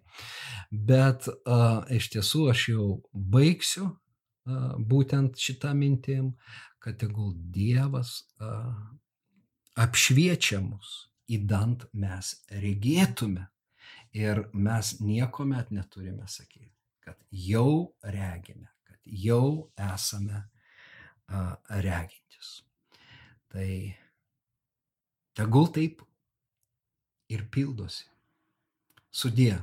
bet 0.67 1.29
a, 1.31 1.85
iš 1.95 2.09
tiesų 2.11 2.41
aš 2.51 2.63
jau 2.73 2.87
baigsiu 3.15 3.85
a, 3.87 4.73
būtent 4.75 5.39
šitą 5.39 5.71
mintim, 5.79 6.33
kad 6.83 6.99
tegul 6.99 7.31
Dievas 7.55 8.17
a, 8.43 8.51
apšviečia 9.79 10.59
mus 10.59 11.05
įdant 11.29 11.85
mes 11.93 12.33
regėtume. 12.51 13.45
Ir 14.17 14.41
mes 14.53 14.95
niekuomet 15.01 15.69
neturime 15.71 16.27
sakyti, 16.27 16.73
kad 17.05 17.17
jau 17.29 17.93
regime, 18.01 18.71
kad 18.83 18.97
jau 19.05 19.69
esame 19.77 20.43
a, 21.29 21.57
regintis. 21.85 22.63
Tai 23.49 23.69
tegul 25.37 25.69
taip 25.73 26.01
ir 27.29 27.45
pildosi. 27.53 28.07
Sudė. 29.09 29.59